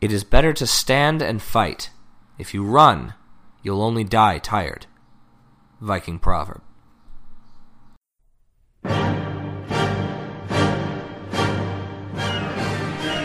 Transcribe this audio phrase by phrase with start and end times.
[0.00, 1.90] It is better to stand and fight.
[2.38, 3.12] If you run,
[3.62, 4.86] you'll only die tired.
[5.78, 6.62] Viking proverb.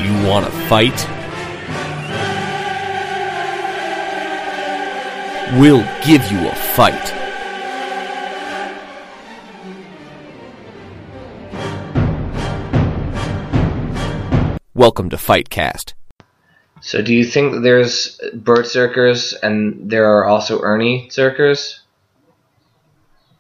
[0.02, 1.08] You want to fight?
[5.58, 7.14] We'll give you a fight.
[14.74, 15.95] Welcome to Fightcast.
[16.86, 21.80] So, do you think that there's Bert Zerkers and there are also Ernie Zerkers?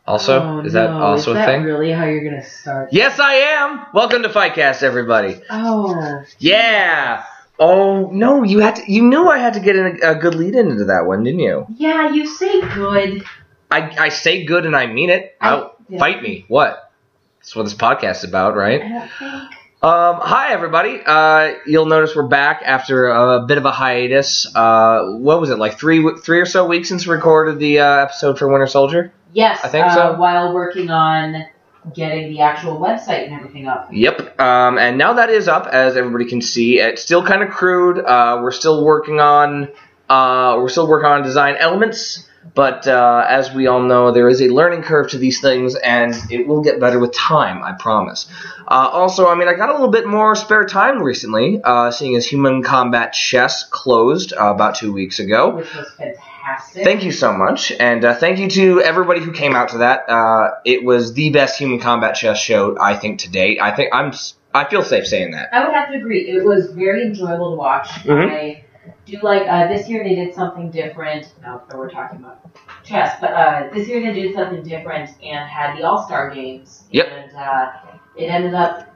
[0.08, 1.04] Also, Oh, is that no.
[1.04, 1.62] also is a thing?
[1.62, 2.90] really how you're gonna start?
[2.92, 3.86] Yes, I am.
[3.94, 5.40] Welcome to Fightcast, everybody.
[5.52, 7.24] Oh, Yeah.
[7.60, 8.92] Oh no, you had to.
[8.92, 11.42] You knew I had to get in a, a good lead into that one, didn't
[11.42, 11.68] you?
[11.78, 12.10] yeah.
[12.10, 13.24] You say good.
[13.70, 15.36] I, I say good and I mean it.
[15.40, 16.00] I- yeah.
[16.00, 16.46] fight me.
[16.48, 16.92] What?
[17.38, 18.82] That's what this podcast is about, right?
[18.82, 19.52] I don't think.
[19.86, 21.00] Um, hi everybody.
[21.06, 24.48] Uh, you'll notice we're back after a bit of a hiatus.
[24.56, 27.98] Uh, what was it like three three or so weeks since we recorded the uh,
[27.98, 29.14] episode for Winter Soldier?
[29.34, 29.60] Yes.
[29.64, 30.14] I think uh, so.
[30.20, 31.46] While working on
[31.94, 33.90] getting the actual website and everything up.
[33.92, 34.42] Yep.
[34.42, 36.80] Um, and now that is up, as everybody can see.
[36.80, 38.00] It's still kind of crude.
[38.00, 39.72] Uh, we're still working on
[40.10, 44.42] uh, we're still working on design elements, but uh, as we all know, there is
[44.42, 47.64] a learning curve to these things, and it will get better with time.
[47.64, 48.28] I promise.
[48.68, 52.16] Uh, also, I mean, I got a little bit more spare time recently, uh, seeing
[52.16, 55.58] as Human Combat Chess closed uh, about two weeks ago.
[55.58, 56.84] which was fantastic.
[56.84, 60.10] Thank you so much, and uh, thank you to everybody who came out to that.
[60.10, 63.60] Uh, it was the best human combat chess show I think to date.
[63.62, 64.14] I think I'm
[64.54, 65.54] I feel safe saying that.
[65.54, 66.22] I would have to agree.
[66.30, 67.90] It was very enjoyable to watch.
[68.06, 68.32] Mhm.
[68.32, 68.65] I
[69.06, 71.34] do like uh, this year they did something different.
[71.42, 72.46] Now that we're talking about
[72.84, 76.84] chess, but uh, this year they did something different and had the All Star games.
[76.92, 77.08] Yep.
[77.08, 77.72] And uh,
[78.18, 78.88] it ended up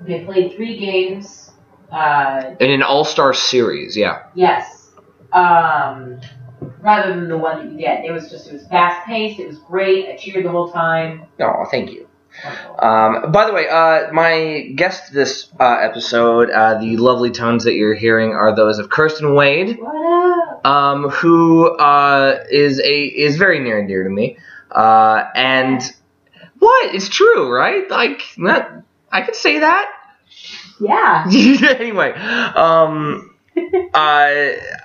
[0.00, 1.52] they played three games.
[1.90, 4.24] Uh, In an all star series, yeah.
[4.34, 4.90] yes.
[5.32, 6.20] Um,
[6.80, 9.40] rather than the one that you did, it was just it was fast paced.
[9.40, 10.08] It was great.
[10.08, 11.26] I cheered the whole time.
[11.40, 12.07] Oh, thank you.
[12.78, 17.74] Um, by the way, uh, my guest this uh, episode, uh, the lovely tones that
[17.74, 19.78] you're hearing are those of Kirsten Wade,
[20.64, 24.38] um, who uh, is a is very near and dear to me.
[24.70, 25.82] Uh, and
[26.58, 26.94] what?
[26.94, 27.88] It's true, right?
[27.90, 28.70] Like, not,
[29.10, 29.90] I could say that.
[30.80, 31.26] Yeah.
[31.78, 33.34] anyway, um,
[33.94, 34.30] uh,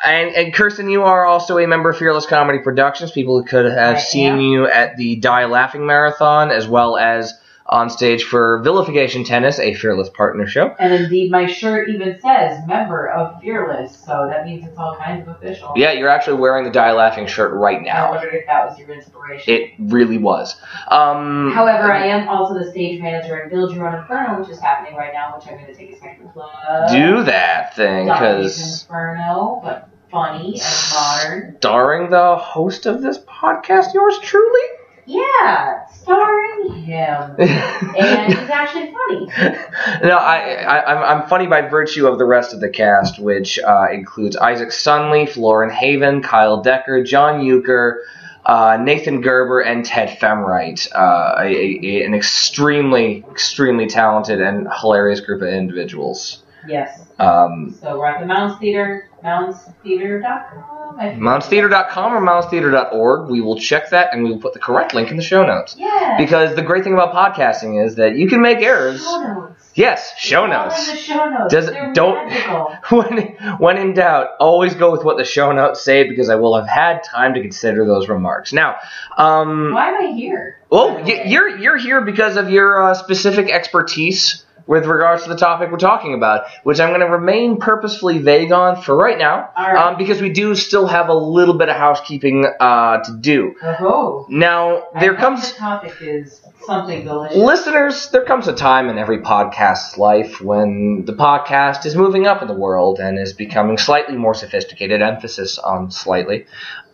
[0.05, 3.11] and, and Kirsten, you are also a member of Fearless Comedy Productions.
[3.11, 4.39] People could have I seen am.
[4.39, 7.33] you at the Die Laughing Marathon as well as
[7.73, 10.75] on stage for Vilification Tennis, a Fearless partner show.
[10.79, 15.27] And indeed, my shirt even says member of Fearless, so that means it's all kinds
[15.27, 15.73] of official.
[15.75, 18.09] Yeah, you're actually wearing the Die Laughing shirt right now.
[18.09, 19.53] I wondered if that was your inspiration.
[19.55, 20.55] It really was.
[20.87, 24.59] Um, However, I am also the stage manager in Build Your Own Inferno, which is
[24.59, 26.91] happening right now, which I'm going to take a second to plug.
[26.91, 31.55] do that thing because Inferno, but funny and modern.
[31.57, 34.61] starring the host of this podcast, yours truly.
[35.05, 37.35] Yeah, starring him.
[37.39, 39.25] and he's actually funny.
[40.03, 43.59] no, I, I, I'm, I'm funny by virtue of the rest of the cast, which
[43.59, 48.01] uh, includes Isaac Sunleaf, Lauren Haven, Kyle Decker, John Euchre,
[48.45, 50.87] uh, Nathan Gerber, and Ted Femright.
[50.93, 56.43] Uh, a, a, an extremely, extremely talented and hilarious group of individuals.
[56.67, 57.05] Yes.
[57.19, 60.72] Um, So we're at the Mounds Theater, moundstheater.com.
[60.97, 63.29] Mountstheater.com or mountstheater.org.
[63.29, 65.75] We will check that and we will put the correct link in the show notes.
[65.77, 66.15] Yeah.
[66.17, 69.01] Because the great thing about podcasting is that you can make errors.
[69.03, 69.55] Show.
[69.75, 70.91] Yes, show notes.
[70.91, 71.51] the show notes.
[71.51, 72.29] Does- They're don't-
[72.91, 73.17] when
[73.57, 76.67] when in doubt, always go with what the show notes say because I will have
[76.67, 78.53] had time to consider those remarks.
[78.53, 78.75] Now,
[79.17, 80.59] um, Why am I here?
[80.69, 85.71] y- you're you're here because of your uh, specific expertise with regards to the topic
[85.71, 89.75] we're talking about, which I'm going to remain purposefully vague on for right now, right.
[89.75, 93.55] um, because we do still have a little bit of housekeeping uh, to do.
[93.61, 97.37] Oh, Now, there hope comes The topic is something delicious.
[97.37, 102.41] Listeners, there comes a time in every podcast's life when the podcast is moving up
[102.41, 106.45] in the world and is becoming slightly more sophisticated, emphasis on slightly.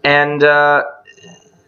[0.03, 0.83] And uh,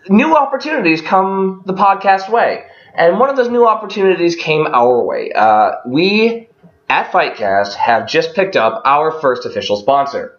[0.09, 2.65] new opportunities come the podcast way.
[2.93, 5.31] And one of those new opportunities came our way.
[5.31, 6.49] Uh, we
[6.89, 10.38] at Fightcast have just picked up our first official sponsor.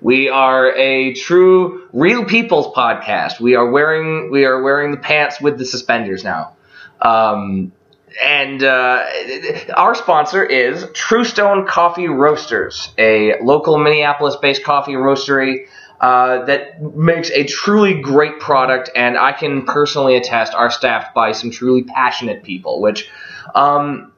[0.00, 3.38] We are a true real people's podcast.
[3.38, 6.56] We are wearing we are wearing the pants with the suspenders now.
[7.02, 7.72] Um,
[8.22, 9.04] and uh,
[9.76, 15.66] our sponsor is True Stone Coffee Roasters, a local Minneapolis-based coffee roastery
[16.00, 18.90] uh, that makes a truly great product.
[18.94, 22.80] And I can personally attest, are staffed by some truly passionate people.
[22.80, 23.08] Which,
[23.54, 24.12] um,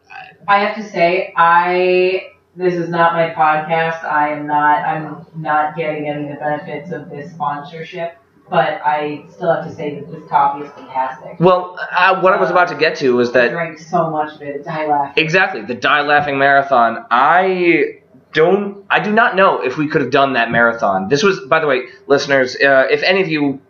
[0.49, 4.05] I have to say, I this is not my podcast.
[4.05, 4.85] I am not.
[4.85, 8.17] I'm not getting any of the benefits of this sponsorship.
[8.52, 11.40] But I still have to say that this coffee is fantastic.
[11.40, 14.34] Well, uh, what I was about to get to was I that drank so much
[14.34, 14.66] of it.
[14.66, 15.19] I laughed.
[15.19, 17.06] exactly the Die Laughing Marathon.
[17.10, 18.00] I
[18.34, 18.84] don't.
[18.90, 21.08] I do not know if we could have done that marathon.
[21.08, 22.54] This was, by the way, listeners.
[22.54, 23.60] Uh, if any of you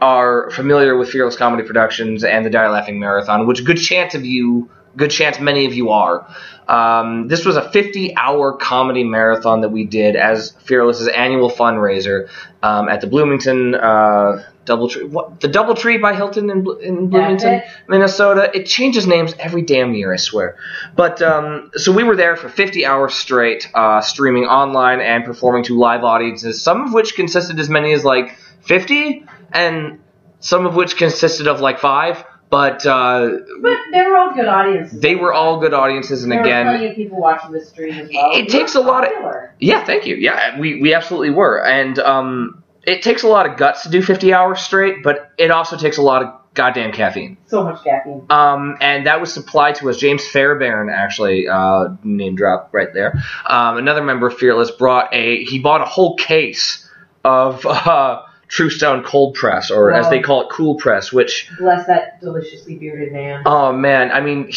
[0.00, 4.24] are familiar with Fearless Comedy Productions and the Die Laughing Marathon, which good chance of
[4.24, 6.26] you, good chance many of you are.
[6.68, 12.28] Um, this was a 50-hour comedy marathon that we did as Fearless's annual fundraiser
[12.62, 15.10] um, at the Bloomington uh, DoubleTree.
[15.10, 17.64] What the DoubleTree by Hilton in, in Bloomington, it?
[17.88, 18.50] Minnesota.
[18.54, 20.58] It changes names every damn year, I swear.
[20.94, 25.64] But um, so we were there for 50 hours straight, uh, streaming online and performing
[25.64, 30.00] to live audiences, some of which consisted as many as like 50, and
[30.38, 32.24] some of which consisted of like five.
[32.50, 33.30] But uh,
[33.62, 35.00] But they were all good audiences.
[35.00, 37.94] they were all good audiences, and there were again, plenty of people watching the stream
[37.94, 38.32] as well.
[38.32, 39.12] It We takes a lot of-
[39.60, 40.16] yeah, thank you.
[40.16, 41.64] Yeah, we, we absolutely were.
[41.64, 45.50] And um, it takes a lot of guts to do 50 hours straight, but it
[45.52, 47.36] also takes a lot of goddamn caffeine.
[47.46, 48.26] so much caffeine.
[48.30, 49.98] Um, and that was supplied to us.
[49.98, 53.22] James Fairbairn, actually, uh, name drop right there.
[53.46, 56.90] Um, another member of Fearless brought a, he bought a whole case
[57.24, 61.86] of uh, True Stone Cold Press, or as they call it, Cool Press, which Bless
[61.86, 63.44] that deliciously bearded man.
[63.46, 64.52] Oh man, I mean,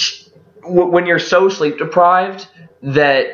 [0.63, 2.47] when you're so sleep deprived
[2.81, 3.27] that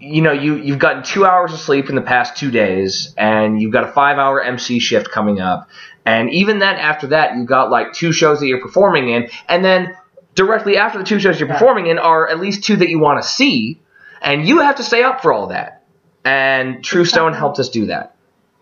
[0.00, 3.60] you know you you've gotten two hours of sleep in the past two days, and
[3.60, 5.68] you've got a five hour MC shift coming up,
[6.06, 9.62] and even then after that you've got like two shows that you're performing in, and
[9.62, 9.94] then
[10.34, 11.58] directly after the two shows you're Yeah.
[11.58, 13.78] performing in are at least two that you want to see,
[14.22, 15.82] and you have to stay up for all that.
[16.24, 18.14] And True Stone helped us do that.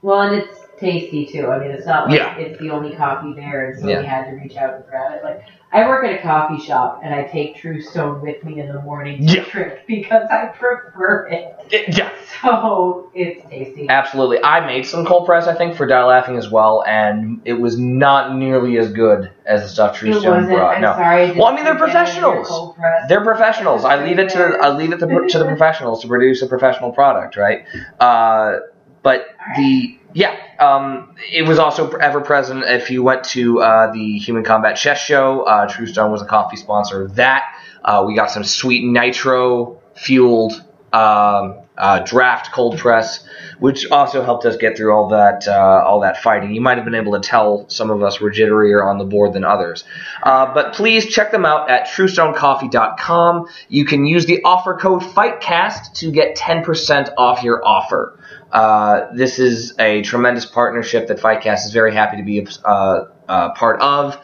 [0.02, 1.48] Well, and it's tasty too.
[1.48, 2.36] I mean, it's not like Yeah.
[2.36, 4.00] it's the only coffee there, and so Yeah.
[4.00, 5.24] we had to reach out and grab it.
[5.24, 5.42] Like
[5.72, 8.80] I work at a coffee shop, and I take True Stone with me in the
[8.82, 9.44] morning to Yeah.
[9.50, 11.56] drink because I prefer it.
[11.70, 12.10] It- yeah,
[12.42, 13.88] So it's tasty.
[13.88, 14.38] Absolutely.
[14.44, 17.78] I made some cold press, I think, for Die Laughing as well, and it was
[17.78, 20.56] not nearly as good as the stuff True It Stone wasn't.
[20.58, 20.76] brought.
[20.76, 20.92] I'm No.
[20.92, 21.32] sorry.
[21.32, 22.74] Well, I mean, they're didn't get any of your professionals.
[23.08, 23.84] They're professionals.
[23.84, 26.92] I leave it to I leave it to, to the professionals to produce a professional
[26.92, 27.64] product, right?
[27.98, 28.58] Uh,
[29.02, 29.26] but
[29.56, 32.62] the yeah, um, it was also ever present.
[32.64, 36.26] If you went to uh, the Human Combat Chess Show, uh, True Stone was a
[36.26, 37.42] coffee sponsor of that.
[37.84, 40.52] Uh, we got some sweet nitro fueled
[40.92, 43.26] um, uh, draft cold press,
[43.58, 46.54] which also helped us get through all that uh, all that fighting.
[46.54, 49.32] You might have been able to tell some of us were jitterier on the board
[49.32, 49.82] than others.
[50.22, 53.48] Uh, but please check them out at truestonecoffee.com.
[53.68, 58.16] You can use the offer code FIGHTCAST to get 10% off your offer.
[58.54, 63.08] Uh, this is a tremendous partnership that Fightcast is very happy to be a uh,
[63.28, 64.16] uh, part of.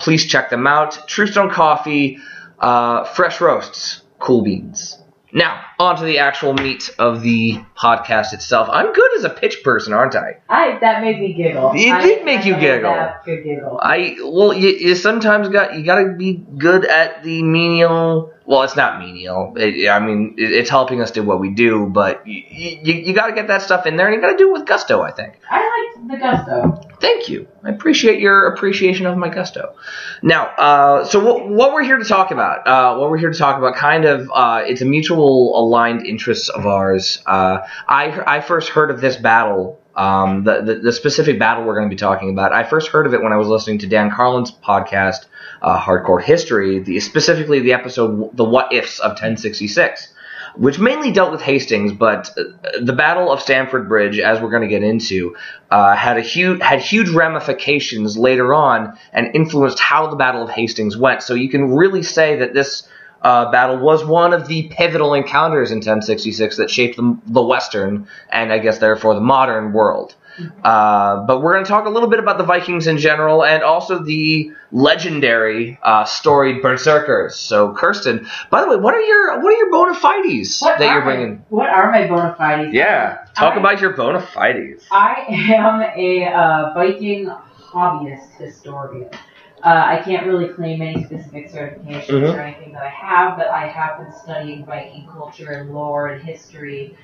[0.00, 1.06] Please check them out.
[1.06, 2.18] True Stone Coffee,
[2.58, 4.98] fresh roasts, cool beans.
[5.32, 8.68] Now, on to the actual meat of the podcast itself.
[8.72, 10.38] I'm good as a pitch person, aren't I?
[10.48, 11.72] I that made me giggle.
[11.74, 13.12] It I- did make you I giggle.
[13.24, 13.78] Good giggle.
[13.80, 18.32] I well, you, you sometimes got you got to be good at the menial.
[18.46, 19.52] Well, it's not menial.
[19.56, 22.42] It, I mean, it, it's helping us do what we do, but you,
[22.82, 24.52] you, you got to get that stuff in there, and you got to do it
[24.52, 25.02] with gusto.
[25.02, 25.38] I think.
[25.50, 26.80] I liked the gusto.
[27.00, 27.48] Thank you.
[27.64, 29.74] I appreciate your appreciation of my gusto.
[30.22, 33.38] Now, uh, so what, what we're here to talk about, uh, what we're here to
[33.38, 37.22] talk about, kind of, uh, it's a mutual aligned interest of ours.
[37.26, 41.76] Uh, I I first heard of this battle, um, the, the the specific battle we're
[41.76, 42.52] going to be talking about.
[42.52, 45.26] I first heard of it when I was listening to Dan Carlin's podcast,
[45.62, 50.14] uh, Hardcore History, the specifically the episode "The What Ifs of 1066."
[50.58, 52.42] Which mainly dealt with Hastings, but uh,
[52.82, 55.36] the Battle of Stamford Bridge, as we're going to get into,
[55.70, 60.50] uh, had a huge had huge ramifications later on and influenced how the Battle of
[60.50, 61.22] Hastings went.
[61.22, 62.88] So you can really say that this
[63.22, 68.08] uh, battle was one of the pivotal encounters in 1066 that shaped the, the Western
[68.28, 70.14] and I guess therefore the modern world.
[70.62, 73.62] Uh, but we're going to talk a little bit about the Vikings in general and
[73.62, 77.36] also the legendary uh, storied berserkers.
[77.36, 80.92] So, Kirsten, by the way, what are your what are your bona fides What that
[80.92, 81.44] you're my- bringing?
[81.48, 82.72] What are my bona fides?
[82.74, 84.84] Yeah, talk I- about your bona fides.
[84.90, 87.26] I am a uh, Viking
[87.58, 89.10] hobbyist historian.
[89.64, 92.34] Uh, I can't really claim any specific certifications Mhm.
[92.34, 96.22] or anything that I have, but I have been studying Viking culture and lore and
[96.22, 96.96] history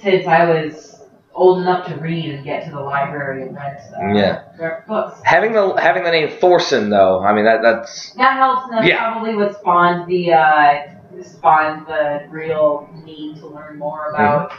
[0.00, 4.14] since I was old enough to read and get to the library and rent uh,
[4.14, 4.42] Yeah.
[4.58, 5.20] rent books.
[5.24, 8.86] Having the having the name Thorson though, I mean that that's That helps, and that's
[8.88, 9.12] Yeah.
[9.12, 10.82] probably what spawned the uh,
[11.22, 14.52] spawned the real need to learn more about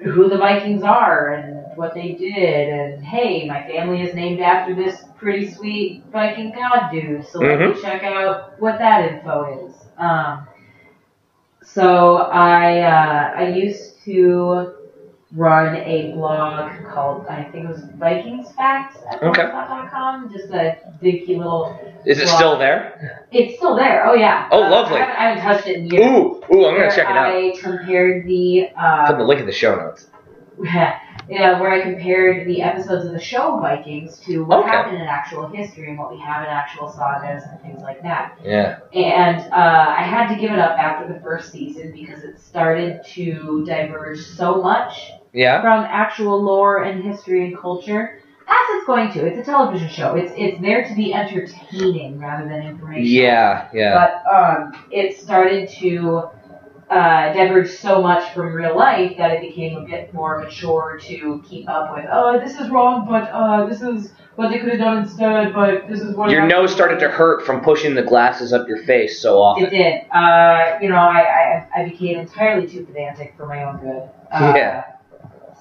[0.00, 2.68] who the Vikings are and what they did.
[2.68, 7.58] And hey, my family is named after this pretty sweet Viking god dude, so let
[7.58, 9.74] me check out what that info is.
[9.98, 10.46] Um,
[11.62, 14.74] So I uh, I used to
[15.32, 19.42] run a blog called I think it was Vikings Facts at Okay.
[19.42, 20.32] blogspot.com.
[20.32, 21.78] Just a dinky little.
[22.06, 22.36] Is it blog.
[22.36, 23.26] still there?
[23.30, 24.06] It's still there.
[24.06, 24.48] Oh yeah.
[24.50, 24.96] Oh, Uh, lovely.
[24.96, 26.06] I haven't, I haven't touched it in years.
[26.06, 27.34] Ooh, ooh, I'm gonna check it out.
[27.34, 28.70] I compared the
[29.06, 30.06] Put the link in the show notes.
[31.28, 34.70] yeah, where I compared the episodes of the show Vikings to what Okay.
[34.70, 38.38] happened in actual history and what we have in actual sagas and things like that.
[38.42, 38.78] Yeah.
[38.92, 43.04] And uh, I had to give it up after the first season because it started
[43.14, 45.60] to diverge so much Yeah.
[45.60, 48.20] from actual lore and history and culture.
[48.50, 49.26] As it's going to.
[49.26, 50.14] It's a television show.
[50.16, 53.04] It's it's there to be entertaining rather than information.
[53.04, 53.68] Yeah.
[53.74, 53.94] Yeah.
[54.24, 56.30] But um, it started to
[56.88, 61.44] uh, diverge so much from real life that it became a bit more mature to
[61.46, 62.06] keep up with.
[62.10, 65.52] Oh, this is wrong, but uh, this is what they could have done instead.
[65.52, 68.66] But this is what Your happened." nose started to hurt from pushing the glasses up
[68.66, 69.66] your face so often.
[69.66, 70.10] It did.
[70.10, 74.08] Uh, you know, I, I I became entirely too pedantic for my own good.
[74.32, 74.84] Uh, Yeah.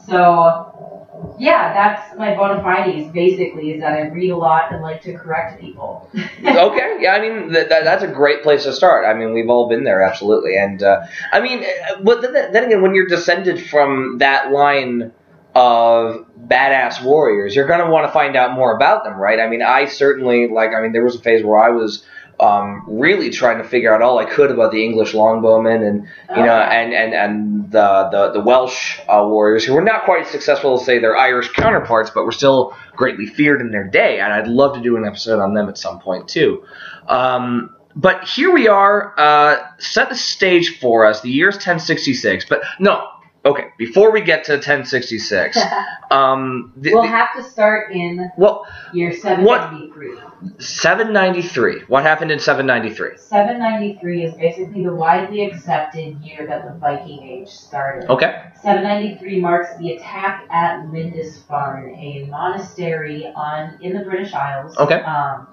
[0.08, 3.12] So, yeah, that's my bona fides.
[3.12, 6.10] Basically, is that I read a lot and like to correct people.
[6.16, 9.06] okay, yeah, I mean th- that, that's a great place to start.
[9.06, 10.58] I mean, we've all been there, absolutely.
[10.58, 15.12] And uh, I mean, uh, but then, then again, when you're descended from that line
[15.56, 19.40] of badass warriors, you're going to want to find out more about them, right?
[19.40, 20.72] I mean, I certainly like.
[20.72, 22.06] I mean, there was a phase where I was.
[22.40, 26.46] Um, really trying to figure out all I could about the English longbowmen and you
[26.46, 30.28] know and and and the the, the Welsh uh, warriors who were not quite as
[30.28, 34.20] successful as say their Irish counterparts, but were still greatly feared in their day.
[34.20, 36.64] And I'd love to do an episode on them at some point too.
[37.08, 39.16] Um, but here we are.
[39.18, 41.22] Uh, set the stage for us.
[41.22, 42.46] The year's 1066.
[42.46, 43.08] But no,
[43.48, 43.68] okay.
[43.78, 45.58] Before we get to 1066,
[46.12, 50.18] um, the, we'll the- have to start in well, year 793.
[50.60, 51.82] 793.
[51.88, 53.18] What happened in 793?
[53.18, 58.10] 793 is basically the widely accepted year that the Viking Age started.
[58.10, 58.44] Okay.
[58.62, 64.78] 793 marks the attack at Lindisfarne, a monastery on in the British Isles.
[64.78, 65.02] Okay.
[65.02, 65.48] Um,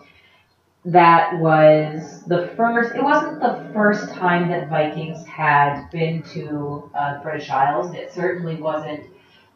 [0.86, 2.94] that was the first.
[2.94, 7.94] It wasn't the first time that Vikings had been to uh, the British Isles.
[7.94, 9.04] It certainly wasn't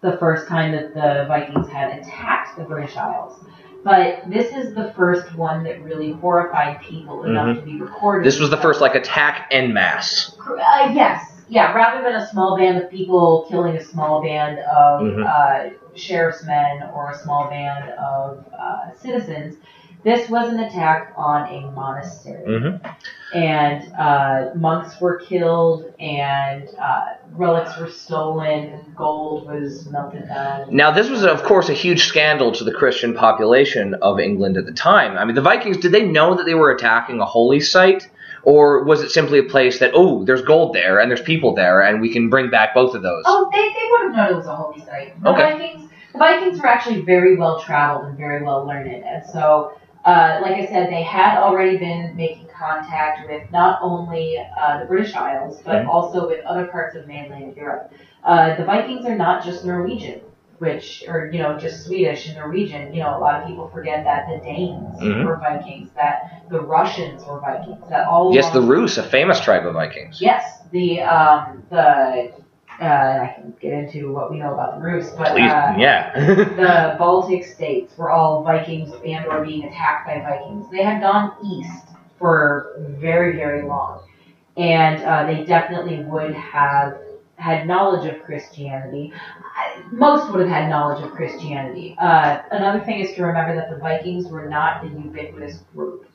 [0.01, 3.45] the first time that the Vikings had attacked the British Isles.
[3.85, 8.21] But this is the first one that really horrified people enough to be recorded.
[8.21, 8.25] Mm-hmm.
[8.25, 10.37] This was the first like attack en masse.
[10.41, 11.73] Uh, yes, yeah.
[11.75, 15.25] Rather than a small band of people killing a small band of Mhm.
[15.27, 19.57] uh, sheriff's men or a small band of uh, citizens,
[20.05, 23.37] this was an attack on a monastery, Mm-hmm.
[23.37, 30.75] and uh, monks were killed, and uh, relics were stolen, gold was melted down.
[30.75, 34.67] Now, this was, of course, a huge scandal to the Christian population of England at
[34.67, 35.19] the time.
[35.19, 38.09] I mean, the Vikings, did they know that they were attacking a holy site?
[38.45, 41.81] Or was it simply a place that, oh, there's gold there and there's people there
[41.83, 43.25] and we can bring back both of those?
[43.27, 45.21] Oh, they, they would have known it was a holy site.
[45.23, 45.53] The Okay.
[45.59, 49.73] Vikings, the Vikings were actually very well traveled and very well learned, and so,
[50.09, 54.25] uh, like I said, they had already been making contact with not only
[54.61, 55.89] uh, the British Isles but Mhm.
[55.95, 57.85] also with other parts of mainland Europe.
[58.25, 60.21] Uh, the Vikings are not just Norwegian.
[60.67, 62.93] Which, or you know, just Swedish and Norwegian.
[62.93, 65.23] You know, a lot of people forget that the Danes Mhm.
[65.25, 66.17] were Vikings, that
[66.53, 70.15] the Russians were Vikings, that all yes, the Rus, a famous tribe of Vikings.
[70.21, 72.33] Yes, the um the
[72.81, 76.13] uh, I can get into what we know about the Rus, but Please, uh, yeah.
[76.35, 80.71] the Baltic states were all Vikings and or being attacked by Vikings.
[80.71, 81.87] They had gone east
[82.19, 84.03] for very very long,
[84.57, 86.99] and uh, they definitely would have
[87.37, 89.13] had knowledge of Christianity.
[89.91, 91.97] Most would have had knowledge of Christianity.
[92.01, 96.09] Uh, another thing is to remember that the Vikings were not a ubiquitous group.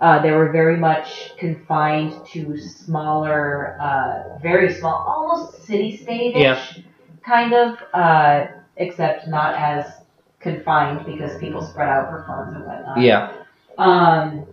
[0.00, 6.42] Uh, they were very much confined to smaller, uh, very small, almost city-state-ish
[6.78, 6.82] Yeah.
[7.24, 8.46] kind of, uh,
[8.76, 9.86] except not as
[10.40, 12.98] confined because people spread out for farms and whatnot.
[12.98, 13.30] yeah.
[13.78, 14.46] Um,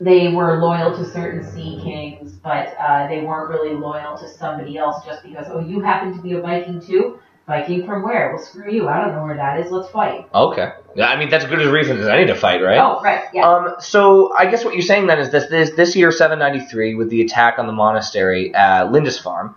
[0.00, 4.76] they were loyal to certain sea kings, but uh, they weren't really loyal to somebody
[4.76, 7.20] else just because, oh, you happen to be a Viking too?
[7.46, 8.32] Viking from where?
[8.34, 8.88] Well, screw you.
[8.88, 9.72] I don't know where that is.
[9.72, 10.28] Let's fight.
[10.32, 10.72] Okay.
[10.94, 12.78] Yeah, I mean, that's as good a reason as any to fight, right?
[12.78, 13.24] Oh, right.
[13.34, 13.48] Yeah.
[13.48, 17.10] Um, so I guess what you're saying then is this this, this year 793 with
[17.10, 19.54] the attack on the monastery at Lindisfarne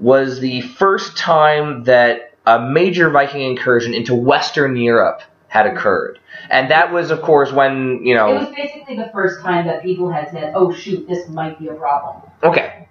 [0.00, 6.18] was the first time that a major Viking incursion into Western Europe had occurred,
[6.50, 8.34] and that was of course when you know.
[8.34, 11.68] it was basically the first time that people had said, oh, shoot, this might be
[11.68, 12.22] a problem.
[12.42, 12.88] okay.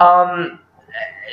[0.00, 0.58] Um,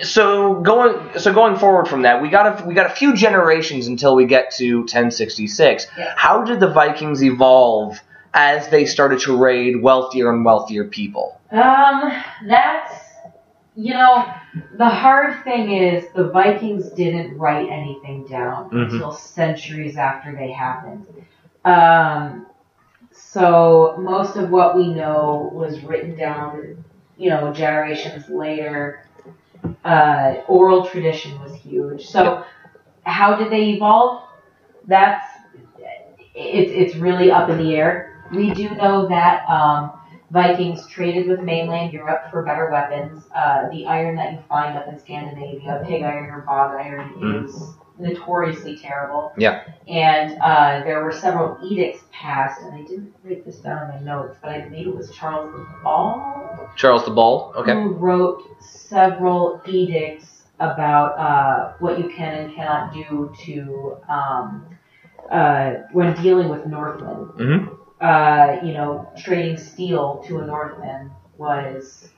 [0.03, 3.87] so going so going forward from that, we got a we got a few generations
[3.87, 5.87] until we get to 1066.
[5.97, 6.13] Yeah.
[6.15, 7.99] How did the Vikings evolve
[8.33, 11.39] as they started to raid wealthier and wealthier people?
[11.51, 12.11] Um,
[12.47, 12.93] that's
[13.75, 14.25] you know,
[14.77, 18.91] the hard thing is the Vikings didn't write anything down Mhm.
[18.91, 21.05] until centuries after they happened.
[21.63, 22.45] Um,
[23.11, 26.83] so most of what we know was written down,
[27.17, 29.05] you know, generations later.
[29.83, 32.05] Uh, oral tradition was huge.
[32.05, 32.45] So
[33.03, 34.23] how did they evolve?
[34.87, 35.25] That's
[36.35, 38.23] it's it's really up in the air.
[38.31, 39.91] We do know that um,
[40.31, 43.23] Vikings traded with mainland Europe for better weapons.
[43.35, 47.45] Uh, the iron that you find up in Scandinavia, pig iron or bog iron, Mhm.
[47.45, 49.33] is notoriously terrible.
[49.37, 49.63] Yeah.
[49.87, 54.11] And uh, there were several edicts passed, and I didn't write this down in my
[54.11, 57.55] notes, but I believe it was Charles the Ball Charles the Bald.
[57.55, 57.73] Okay.
[57.73, 64.65] who wrote several edicts about uh, what you can and cannot do to um,
[65.29, 67.27] uh, when dealing with Northmen.
[67.37, 67.75] Mm-hmm.
[68.01, 72.09] Uh, you know, trading steel to a Northman was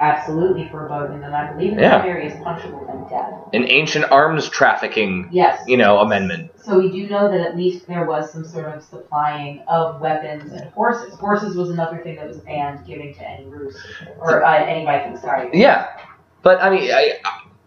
[0.00, 2.00] absolutely forbidden, and I believe in Yeah.
[2.00, 3.32] some areas punishable by death.
[3.52, 5.62] An ancient arms trafficking, Yes.
[5.66, 6.50] you know, amendment.
[6.56, 10.52] So we do know that at least there was some sort of supplying of weapons
[10.52, 11.14] and horses.
[11.18, 13.76] Horses was another thing that was banned giving to any Rus
[14.18, 15.20] or uh, any Vikings.
[15.20, 15.50] Sorry.
[15.52, 15.86] Yeah,
[16.42, 17.14] but I mean, I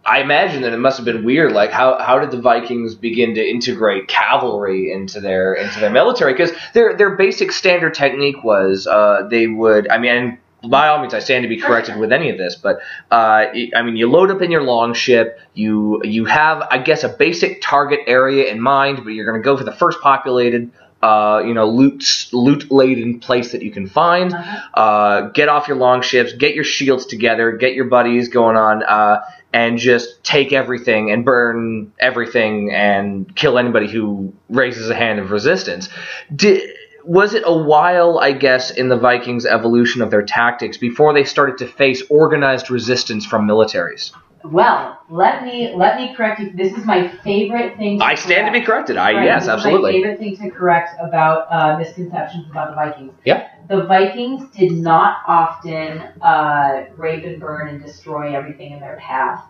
[0.06, 1.52] I imagine that it must have been weird.
[1.54, 6.34] Like, how how did the Vikings begin to integrate cavalry into their into their military?
[6.34, 9.88] Because their their basic standard technique was uh, they would.
[9.92, 10.40] I mean.
[10.66, 12.78] By all means, I stand to be corrected with any of this, but
[13.12, 15.40] uh, I mean, you load up in your longship.
[15.54, 19.44] You you have, I guess, a basic target area in mind, but you're going to
[19.44, 23.88] go for the first populated, uh, you know, loot loot laden place that you can
[23.88, 24.80] find Uh-huh.
[24.82, 28.84] uh, get off your long ships, get your shields together, get your buddies going on,
[28.84, 29.20] uh,
[29.52, 35.30] and just take everything and burn everything and kill anybody who raises a hand of
[35.30, 35.90] resistance.
[36.34, 36.70] Did,
[37.04, 41.24] was it a while, I guess, in the Vikings' evolution of their tactics before they
[41.24, 44.12] started to face organized resistance from militaries?
[44.44, 46.52] Well, let me let me correct you.
[46.54, 48.00] This is my favorite thing.
[48.00, 48.98] To I stand to be corrected.
[48.98, 49.92] I Right, yes, this is absolutely.
[49.94, 53.14] my favorite thing to correct about uh, misconceptions about the Vikings.
[53.24, 53.48] Yeah.
[53.70, 59.46] The Vikings did not often uh, rape and burn and destroy everything in their path.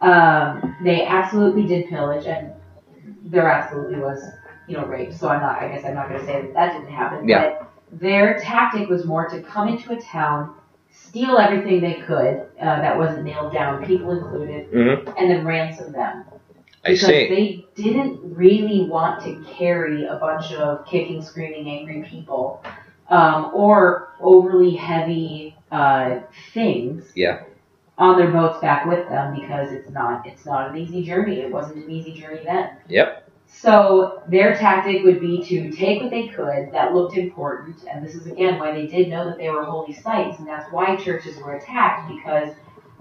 [0.00, 2.52] Um, they absolutely did pillage, and
[3.24, 4.24] there absolutely was,
[4.66, 5.12] you know, rape.
[5.12, 5.60] So I'm not.
[5.62, 7.28] I guess I'm not going to say that that didn't happen.
[7.28, 7.58] Yeah.
[7.60, 10.54] But their tactic was more to come into a town,
[10.90, 15.92] steal everything they could uh, that wasn't nailed down, people included, hmm and then ransom
[15.92, 16.24] them
[16.84, 17.28] I because see.
[17.28, 22.64] they didn't really want to carry a bunch of kicking, screaming, angry people
[23.08, 26.20] um, or overly heavy uh,
[26.52, 27.42] things Yeah.
[27.98, 31.40] on their boats back with them because it's not it's not an easy journey.
[31.40, 32.70] It wasn't an easy journey then.
[32.88, 33.21] Yep.
[33.54, 38.14] So their tactic would be to take what they could that looked important, and this
[38.14, 41.36] is again why they did know that they were holy sites, and that's why churches
[41.36, 42.54] were attacked because,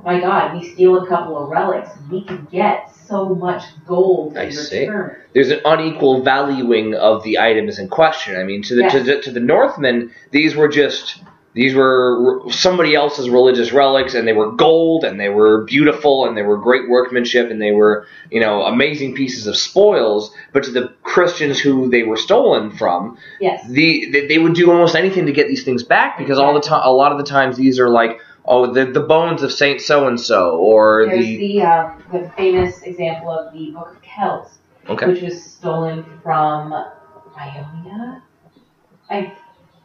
[0.04, 4.44] my God, we steal a couple of relics, we can get so much gold I
[4.44, 4.82] in see.
[4.82, 5.18] return.
[5.34, 8.36] there's an unequal valuing of the items in question.
[8.40, 9.06] I mean, to the to, Yes.
[9.08, 14.34] the, to the Northmen, these were just these were somebody else's religious relics, and they
[14.34, 18.40] were gold, and they were beautiful, and they were great workmanship, and they were you
[18.40, 20.34] know amazing pieces of spoils.
[20.54, 23.68] But to the Christians who they were stolen from, Yes.
[23.68, 26.62] the they, they would do almost anything to get these things back because all the
[26.62, 28.20] time, a lot of the times, these are like.
[28.44, 32.32] Oh, the, the bones of Saint so and so, or There's the the um, the
[32.36, 34.58] famous example of the Book of Kells,
[34.90, 36.74] okay, which was stolen from
[37.38, 38.24] Iona.
[39.12, 39.38] I,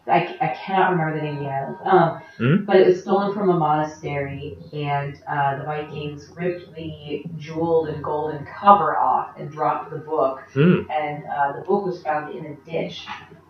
[0.08, 1.76] I, I cannot remember the name of the island.
[1.84, 2.66] Um, Mhm.
[2.66, 8.04] But it was stolen from a monastery, and uh, the Vikings ripped the jeweled and
[8.04, 10.40] golden cover off and dropped the book.
[10.52, 13.06] hmm, And uh, the book was found in a ditch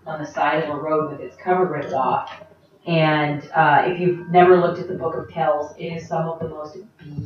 [0.07, 2.31] on the side of a road with its cover ripped off.
[2.87, 6.39] And uh, if you've never looked at the Book of Kells, it is some of
[6.39, 6.79] the most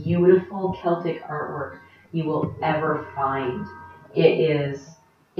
[0.02, 1.80] beautiful Celtic artwork
[2.12, 3.66] you will ever find.
[4.14, 4.88] It is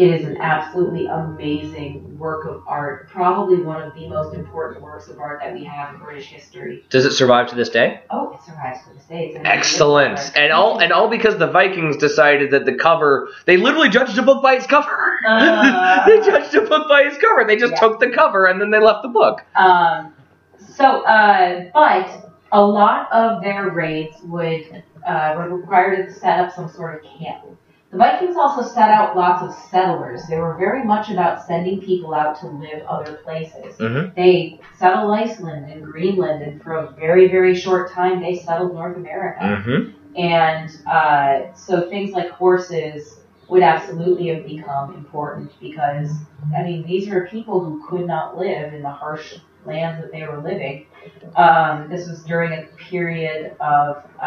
[0.01, 5.09] it is an absolutely amazing work of art, probably one of the most important works
[5.09, 6.83] of art that we have in British history.
[6.89, 8.01] does it survive to this day?
[8.09, 9.35] Oh, it survives to this day.
[9.45, 10.19] Excellent.
[10.35, 14.23] And all and all because the Vikings decided that the cover they literally judged a
[14.23, 15.19] book by its cover.
[15.29, 16.07] Uh.
[16.07, 17.45] they judged a book by its cover.
[17.47, 17.81] They just Yeah.
[17.81, 19.43] took the cover and then they left the book.
[19.55, 20.15] Um,
[20.57, 26.71] so, uh, but a lot of their raids would uh, required to set up some
[26.71, 27.45] sort of camp.
[27.91, 30.23] The Vikings also set out lots of settlers.
[30.29, 33.77] They were very much about sending people out to live other places.
[33.79, 34.15] Mhm.
[34.15, 38.97] They settled Iceland and Greenland, and for a very, very short time, they settled North
[38.97, 39.43] America.
[39.43, 39.91] Mm-hmm.
[40.17, 46.13] And uh, so things like horses would absolutely have become important because,
[46.57, 49.35] I mean, these were people who could not live in the harsh
[49.67, 50.87] lands that they were living.
[51.37, 54.25] Um, this was during a period of uh,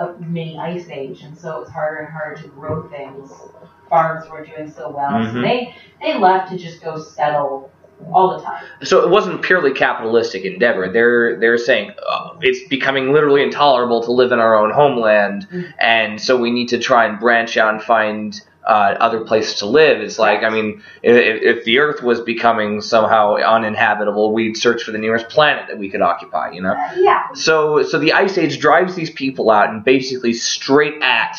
[0.00, 3.32] a mini ice age, and so it was harder and harder to grow things.
[3.88, 5.42] Farms weren't doing so well, so Mhm.
[5.42, 7.70] they they left to just go settle
[8.12, 8.64] all the time.
[8.82, 10.88] So it wasn't purely capitalistic endeavor.
[10.88, 15.72] They're they're saying uh, it's becoming literally intolerable to live in our own homeland, Mhm.
[15.78, 19.66] and so we need to try and branch out and find uh, other places to
[19.66, 20.00] live.
[20.00, 24.92] It's like I mean, if, if the Earth was becoming somehow uninhabitable, we'd search for
[24.92, 26.52] the nearest planet that we could occupy.
[26.52, 26.72] You know.
[26.72, 31.38] Uh, yeah, So so the Ice Age drives these people out and basically straight at.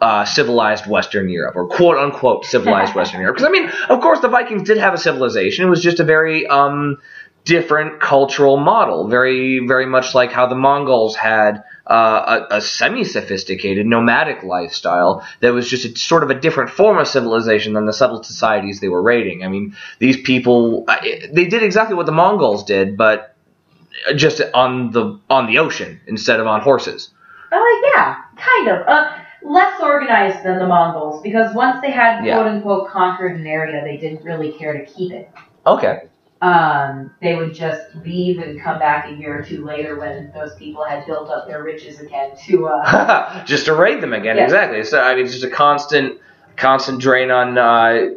[0.00, 3.36] Uh, civilized Western Europe, or quote unquote civilized Western Europe.
[3.36, 5.64] Because I mean, of course, the Vikings did have a civilization.
[5.64, 6.98] It was just a very um,
[7.44, 13.86] different cultural model, very very much like how the Mongols had uh, a, a semi-sophisticated
[13.86, 17.92] nomadic lifestyle that was just a, sort of a different form of civilization than the
[17.92, 19.44] settled societies they were raiding.
[19.44, 21.00] I mean, these people uh,
[21.32, 23.36] they did exactly what the Mongols did, but
[24.16, 27.10] just on the on the ocean instead of on horses.
[27.52, 28.86] Oh yeah, kind of.
[28.86, 32.36] Uh, less organized than the Mongols because once they had Yeah.
[32.36, 35.30] quote unquote conquered an area, they didn't really care to keep it.
[35.66, 36.02] Okay.
[36.42, 40.56] Um, they would just leave and come back a year or two later when those
[40.56, 44.36] people had built up their riches again to uh, just to raid them again.
[44.36, 44.42] Yeah.
[44.42, 44.82] Exactly.
[44.82, 46.18] So I mean, it's just a constant,
[46.56, 48.08] constant drain on uh,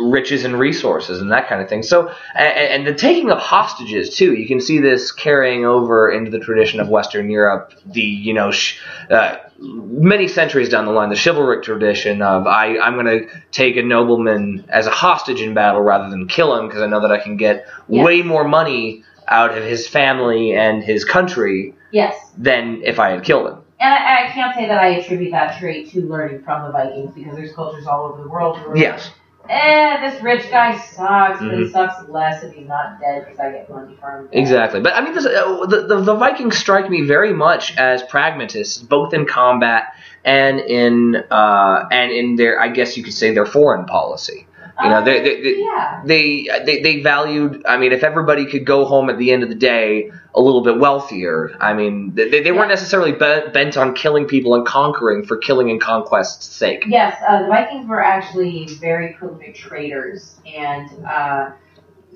[0.00, 1.82] riches and resources and that kind of thing.
[1.82, 4.34] So, and, and the taking of hostages too.
[4.34, 7.74] You can see this carrying over into the tradition of Western Europe.
[7.86, 8.52] The you know.
[8.52, 8.78] Sh-
[9.10, 13.76] uh, Many centuries down the line, the chivalric tradition of I, I'm going to take
[13.76, 17.12] a nobleman as a hostage in battle rather than kill him because I know that
[17.12, 18.04] I can get Yes.
[18.04, 22.32] way more money out of his family and his country yes.
[22.36, 23.58] than if I had killed him.
[23.80, 27.14] And I, I can't say that I attribute that trait to learning from the Vikings
[27.14, 29.10] because there's cultures all over the world who are Yes.
[29.48, 31.72] Eh, this rich guy sucks, but he Mhm.
[31.72, 34.28] sucks less if he's not dead because I get money from him.
[34.32, 38.02] Exactly, but I mean, this, uh, the, the the Vikings strike me very much as
[38.04, 43.32] pragmatists, both in combat and in uh, and in their, I guess you could say,
[43.34, 44.46] their foreign policy.
[44.82, 46.02] You know, they, they, they, yeah.
[46.04, 47.64] they they they valued.
[47.64, 50.62] I mean, if everybody could go home at the end of the day a little
[50.62, 55.24] bit wealthier, I mean, they, they weren't necessarily bent, bent on killing people and conquering
[55.24, 56.84] for killing and conquest's sake.
[56.88, 61.52] Yes, uh, the Vikings were actually very prolific traders, and uh,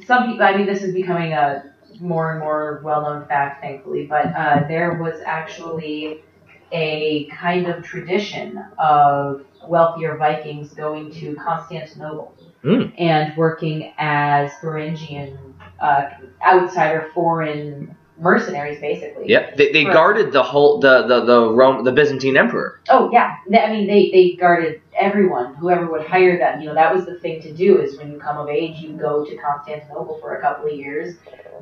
[0.05, 0.42] some people.
[0.42, 4.07] I mean, this is becoming a more and more well-known fact, thankfully.
[4.07, 6.25] But uh, there was actually
[6.73, 12.35] a kind of tradition of wealthier Vikings going to Constantinople
[12.69, 12.93] Mm.
[12.99, 15.37] and working as Varangian
[15.81, 16.11] uh,
[16.45, 19.29] outsider foreign mercenaries, basically.
[19.29, 19.93] Yep, they, they Right.
[19.93, 22.81] guarded the whole the the the Rome the Byzantine emperor.
[22.91, 26.61] Oh yeah, I mean they they guarded everyone, whoever would hire them.
[26.61, 28.91] You know that was the thing to do is when you come of age, you
[28.91, 31.15] go to Constantinople for a couple of years,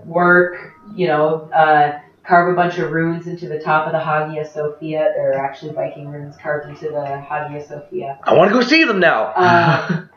[0.05, 4.45] work, you know, uh, carve a bunch of runes into the top of the Hagia
[4.45, 5.13] Sophia.
[5.15, 8.85] There are actually Viking runes carved into the Hagia Sophia, I want to go see
[8.85, 9.33] them now.
[9.37, 10.09] Um,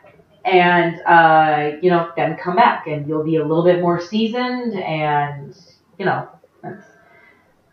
[0.50, 4.74] and uh, you know then come back and you'll be a little bit more seasoned
[4.74, 5.54] and
[5.98, 6.28] you know.
[6.62, 6.84] That's,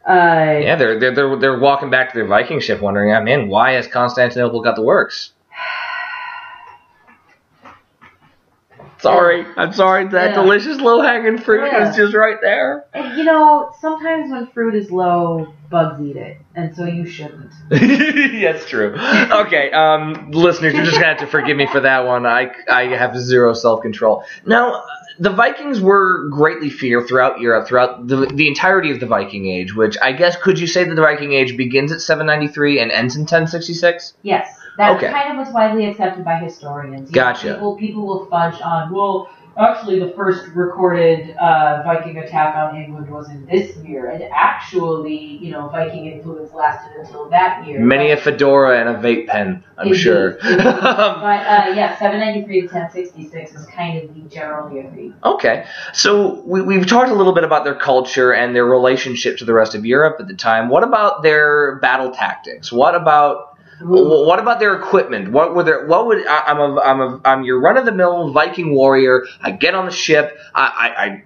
[0.08, 3.50] uh, Yeah, they're, they're they're they're walking back to their Viking ship, wondering, i mean
[3.50, 5.34] why has Constantinople got the works?"
[9.00, 10.08] Sorry, I'm sorry.
[10.08, 10.36] That Yeah.
[10.42, 11.90] delicious low hanging fruit Yeah.
[11.90, 12.86] is just right there.
[12.94, 17.52] And, you know, sometimes when fruit is low, bugs eat it, and so you shouldn't.
[17.70, 18.96] That's true.
[18.96, 22.26] Okay, um, listeners, you're just gonna have to forgive me for that one.
[22.26, 24.24] I I have zero self control.
[24.46, 24.84] Now,
[25.20, 29.76] the Vikings were greatly feared throughout Europe, throughout the the entirety of the Viking Age.
[29.76, 33.16] Which I guess could you say that the Viking Age begins at 793 and ends
[33.16, 34.14] in 1066?
[34.22, 35.12] Yes, that's Okay.
[35.12, 37.10] kind of what's widely accepted by historians.
[37.10, 37.48] You Gotcha.
[37.48, 42.76] know, People, people will fudge on, well, actually, the first recorded uh, Viking attack on
[42.76, 47.80] England was in this year, and actually, you know, Viking influence lasted until that year.
[47.80, 50.30] Many a fedora and a vape pen, I'm Indeed, sure.
[50.32, 50.58] indeed.
[50.64, 55.14] But uh, yeah, 793 to 1066 is kind of the generally agreed.
[55.24, 59.46] Okay, so we, we've talked a little bit about their culture and their relationship to
[59.46, 60.70] the rest of Europe at the time.
[60.70, 62.72] What about their battle tactics?
[62.72, 65.32] What about what about their equipment?
[65.32, 67.92] What were their what would I, I'm a I'm a I'm your run of the
[67.92, 69.26] mill Viking warrior.
[69.42, 70.38] I get on the ship.
[70.54, 71.06] I I.
[71.06, 71.24] I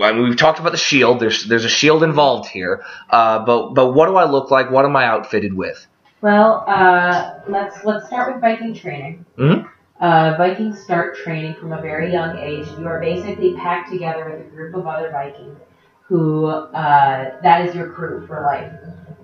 [0.00, 1.18] I mean, we've talked about the shield.
[1.18, 4.70] There's there's a shield involved here, uh, but but what do I look like?
[4.70, 5.88] What am I outfitted with?
[6.20, 9.26] Well, uh, let's let's start with Viking training.
[9.36, 9.68] Mhm.
[10.00, 12.68] Uh, Vikings start training from a very young age.
[12.78, 15.58] You are basically packed together with a group of other Vikings
[16.02, 18.72] who uh, that is your crew for life,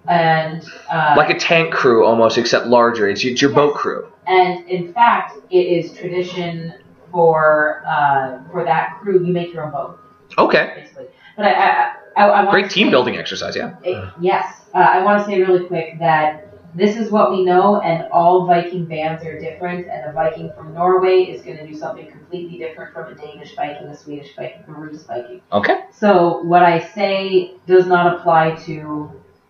[0.08, 3.08] and uh, Like a tank crew almost, except larger.
[3.08, 4.10] It's, it's your boat crew.
[4.26, 6.74] and in fact, it is tradition
[7.10, 9.24] for uh, for that crew.
[9.24, 9.98] You make your own boat
[10.38, 10.72] Okay.
[10.76, 11.06] basically.
[11.36, 13.76] But I, I, I, I Great team say- building exercise, yeah.
[13.82, 17.80] it- yes, uh, I want to say really quick that this is what we know,
[17.82, 19.86] and all Viking bands are different.
[19.88, 23.54] And a Viking from Norway is going to do something completely different from a Danish
[23.54, 25.40] Viking, a Swedish Viking, a Rus Viking.
[25.52, 25.84] Okay.
[25.92, 29.08] So what I say does not apply to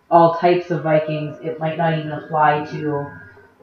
[0.09, 1.37] all types of Vikings.
[1.43, 3.11] It might not even apply to.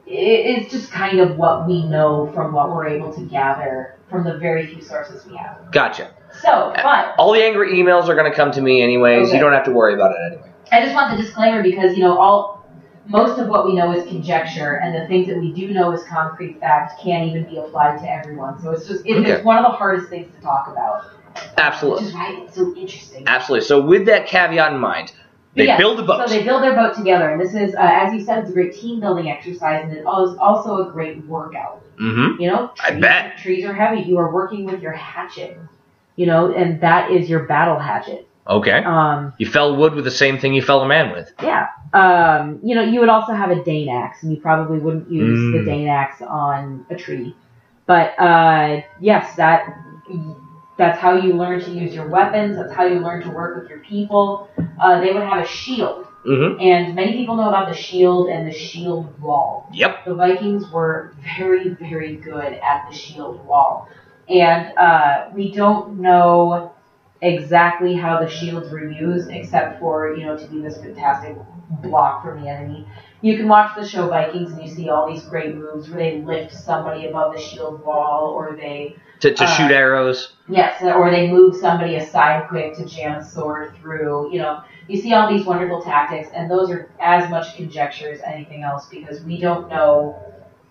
[0.05, 4.37] It's just kind of what we know from what we're able to gather from the
[4.37, 5.71] very few sources we have.
[5.71, 6.13] Gotcha.
[6.41, 9.27] So, but All the angry emails are going to come to me anyways.
[9.27, 9.37] Okay.
[9.37, 10.51] You don't have to worry about it anyway.
[10.71, 12.65] I just want the disclaimer because you know all
[13.05, 16.03] most of what we know is conjecture, and the things that we do know is
[16.03, 18.61] concrete fact can't even be applied to everyone.
[18.61, 19.31] So it's just it, Okay.
[19.31, 21.03] it's one of the hardest things to talk about,
[21.33, 22.05] which Absolutely.
[22.07, 23.23] is why it's so interesting.
[23.27, 23.65] Absolutely.
[23.65, 25.11] So with that caveat in mind,
[25.55, 26.27] they Yes, build a boat.
[26.27, 28.53] So they build their boat together, and this is, uh, as you said, it's a
[28.53, 30.05] great team building exercise, and it is
[30.39, 31.81] also a great workout.
[31.99, 32.41] mm-hmm.
[32.41, 33.37] You know, I trees, bet.
[33.37, 34.01] trees are heavy.
[34.01, 35.57] You are working with your hatchet,
[36.15, 38.27] you know, and that is your battle hatchet.
[38.47, 38.83] Okay.
[38.83, 41.31] Um, You fell wood with the same thing you fell a man with.
[41.41, 41.67] Yeah.
[41.93, 45.39] Um, you know, you would also have a Dane axe, and you probably wouldn't use
[45.39, 45.59] Mm.
[45.59, 47.35] the Dane axe on a tree.
[47.85, 49.67] But uh, yes, that
[50.77, 52.57] that's how you learn to use your weapons.
[52.57, 54.49] That's how you learn to work with your people.
[54.81, 56.61] Uh, they would have a shield, Mm-hmm.
[56.61, 59.67] and many people know about the shield and the shield wall.
[59.73, 60.05] Yep.
[60.05, 63.89] The Vikings were very, very good at the shield wall.
[64.29, 66.71] And uh, we don't know
[67.21, 71.35] exactly how the shields were used, except for, you know, to be this fantastic
[71.81, 72.87] block from the enemy.
[73.23, 76.21] You can watch the show Vikings and you see all these great moves where they
[76.21, 80.33] lift somebody above the shield wall or they To, to Uh, shoot arrows.
[80.49, 84.33] Yes, or they move somebody aside quick to jam a sword through.
[84.33, 88.19] You know, you see all these wonderful tactics, and those are as much conjecture as
[88.25, 90.21] anything else because we don't know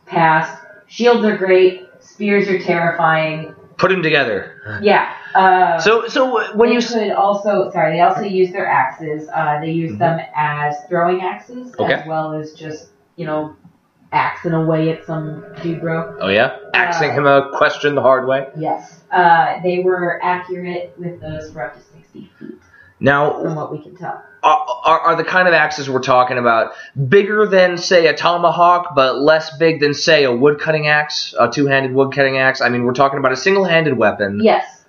[0.04, 0.62] past.
[0.88, 3.54] Shields are great, spears are terrifying.
[3.78, 4.80] Put them together.
[4.82, 5.14] Yeah.
[5.34, 9.28] Uh, So so when you could also, sorry, they also use their axes.
[9.34, 9.98] Uh, they use Mhm.
[9.98, 11.94] them as throwing axes Okay.
[11.94, 13.54] as well as just, you know,
[14.12, 16.14] axing away at some dude bro.
[16.20, 18.46] oh yeah, axing him a question the hard way.
[18.56, 19.02] Yes.
[19.10, 22.54] Uh, they were accurate with those for up to 60 feet.
[23.00, 24.22] Now from what we can tell.
[24.44, 26.72] are, are, are the kind of axes we're talking about
[27.08, 31.48] bigger than say a tomahawk but less big than say a wood cutting axe a
[31.50, 34.81] two-handed wood cutting axe i mean we're talking about a single-handed weapon Yes.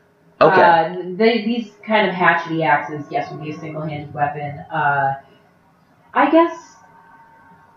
[0.47, 4.60] Okay Uh, they, these kind of hatchety axes, yes, would be a single-handed weapon.
[4.71, 5.13] Uh,
[6.13, 6.77] I guess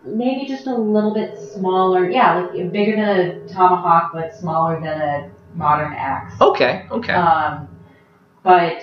[0.05, 2.09] maybe just a little bit smaller.
[2.11, 6.41] Yeah, like bigger than a tomahawk, but smaller than a modern axe.
[6.41, 7.69] okay okay Um,
[8.43, 8.83] but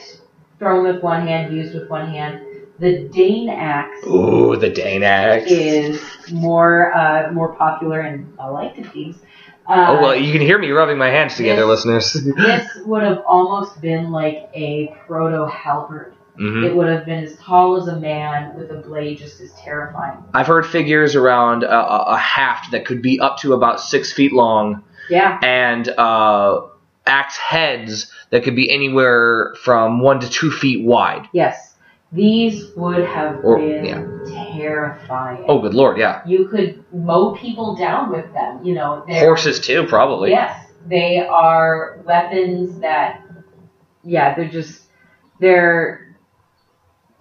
[0.60, 2.42] thrown with one hand, used with one hand.
[2.80, 6.02] The Dane axe ooh the dane axe is
[6.34, 9.22] more uh, more popular and I like to these.
[9.68, 11.86] Uh, oh well you can hear me rubbing my hands together Yes.
[11.86, 16.14] listeners this would have almost been like a proto halberd.
[16.36, 19.52] hmm It would have been as tall as a man with a blade just as
[19.54, 20.18] terrifying.
[20.34, 24.12] i've heard figures around a, a, a haft that could be up to about six
[24.12, 25.40] feet long Yeah.
[25.42, 26.62] and uh,
[27.06, 31.73] axe heads that could be anywhere from one to two feet wide Yes.
[32.14, 34.04] These would have Or- been yeah.
[34.54, 35.46] terrifying.
[35.48, 38.60] oh good lord yeah You could mow people down with them.
[38.64, 43.22] You know, horses too probably Yes, they are weapons that,
[44.04, 44.84] yeah, they're just
[45.40, 46.16] they're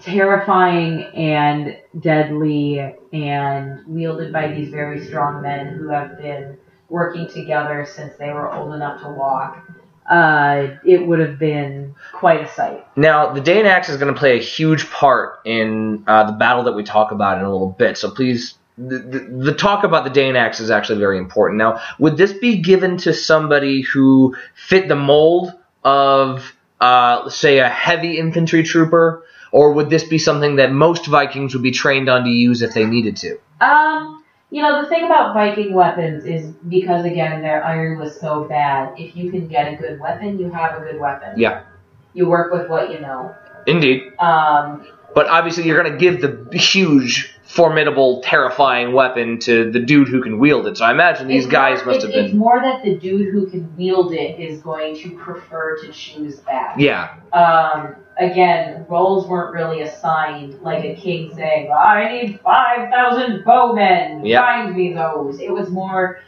[0.01, 2.81] terrifying and deadly
[3.13, 8.53] and wielded by these very strong men who have been working together since they were
[8.53, 9.65] old enough to walk.
[10.13, 12.85] Uh, it would have been quite a sight.
[12.97, 16.65] Now, the Dane axe is going to play a huge part in uh, the battle
[16.65, 17.97] that we talk about in a little bit.
[17.97, 21.57] So please, the, the, the talk about the Dane axe is actually very important.
[21.57, 27.69] Now, would this be given to somebody who fit the mold of, uh, say, a
[27.71, 32.25] heavy infantry trooper, or would this be something that most Vikings would be trained on
[32.25, 33.39] to use if they needed to?
[33.63, 34.22] Um,
[34.53, 38.93] you know, the thing about Viking weapons is because again their iron was so bad.
[39.01, 41.41] If you can get a good weapon, you have a good weapon.
[41.41, 41.65] Yeah.
[42.13, 43.35] You work with what you know.
[43.67, 44.13] Indeed.
[44.19, 50.09] Um, But obviously, you're going to give the huge, formidable, terrifying weapon to the dude
[50.09, 50.79] who can wield it.
[50.79, 52.25] So I imagine these it's guys more, must have been.
[52.27, 56.41] It's more that the dude who can wield it is going to prefer to choose
[56.41, 56.79] that.
[56.79, 57.15] Yeah.
[57.33, 64.25] Um, again, roles weren't really assigned like a king saying, "I need five thousand bowmen.
[64.25, 64.41] Yep.
[64.41, 66.21] Find me those." It was more,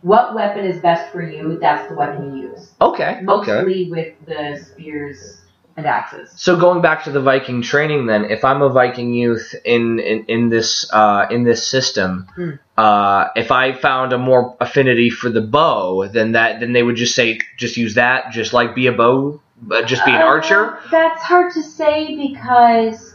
[0.00, 1.58] what weapon is best for you?
[1.60, 2.72] That's the weapon you use.
[2.80, 3.20] Okay.
[3.22, 3.90] Mostly Okay.
[3.90, 5.40] with the spears
[5.76, 6.30] and axes.
[6.36, 10.24] So going back to the Viking training, then, if I'm a Viking youth in in,
[10.26, 12.50] in this uh, in this system, Hmm.
[12.78, 16.96] uh, if I found a more affinity for the bow, then that then they would
[16.96, 20.26] just say just use that, just like be a bow uh, just be an Uh,
[20.26, 20.78] archer?
[20.90, 23.14] That's hard to say because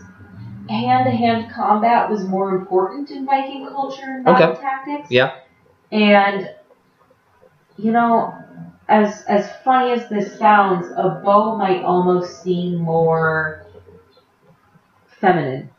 [0.69, 4.59] hand-to-hand combat was more important in Viking culture and Okay.
[4.61, 5.09] tactics.
[5.11, 5.31] Yeah.
[5.91, 6.49] And
[7.77, 8.33] you know,
[8.89, 13.65] as as funny as this sounds, a bow might almost seem more
[15.19, 15.69] feminine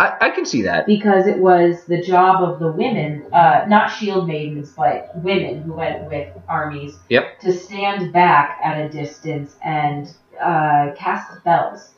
[0.00, 0.84] I, I can see that.
[0.86, 5.74] because it was the job of the women, uh, not shield maidens, but women who
[5.74, 7.38] went with armies, Yep.
[7.40, 11.94] to stand back at a distance and uh, cast spells.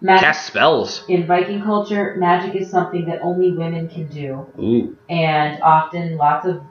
[0.00, 1.04] Magic Cast spells.
[1.08, 4.96] in Viking culture, magic is something that only women can do, Ooh.
[5.08, 6.62] and often lots of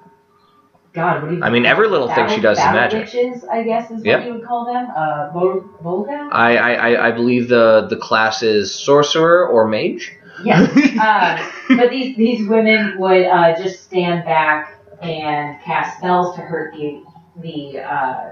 [0.94, 1.44] God, what do you?
[1.44, 3.06] I mean, every little thing she does is magic.
[3.06, 4.20] Witches, I guess, is Yep.
[4.20, 4.88] what you would call them.
[4.96, 6.30] Uh, Vol- Völva.
[6.32, 10.16] I, I, I- I believe the, the class is sorcerer or mage.
[10.44, 10.70] Yes.
[11.00, 16.74] uh, but these these women would uh, just stand back and cast spells to hurt
[16.74, 17.04] the
[17.42, 18.32] the uh,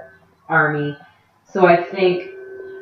[0.49, 0.97] army.
[1.45, 2.29] So I think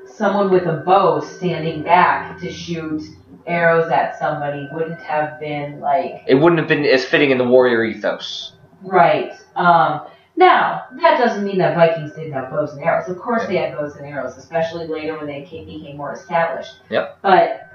[0.05, 3.01] someone with a bow standing back to shoot
[3.47, 7.45] arrows at somebody wouldn't have been like It wouldn't have been as fitting in the
[7.47, 8.53] warrior ethos.
[8.83, 9.33] right.
[9.59, 13.09] Um, now that doesn't mean that Vikings didn't have bows and arrows.
[13.09, 16.75] Of course they had bows and arrows, especially later when they came, became more established.
[16.89, 17.19] Yep.
[17.21, 17.69] But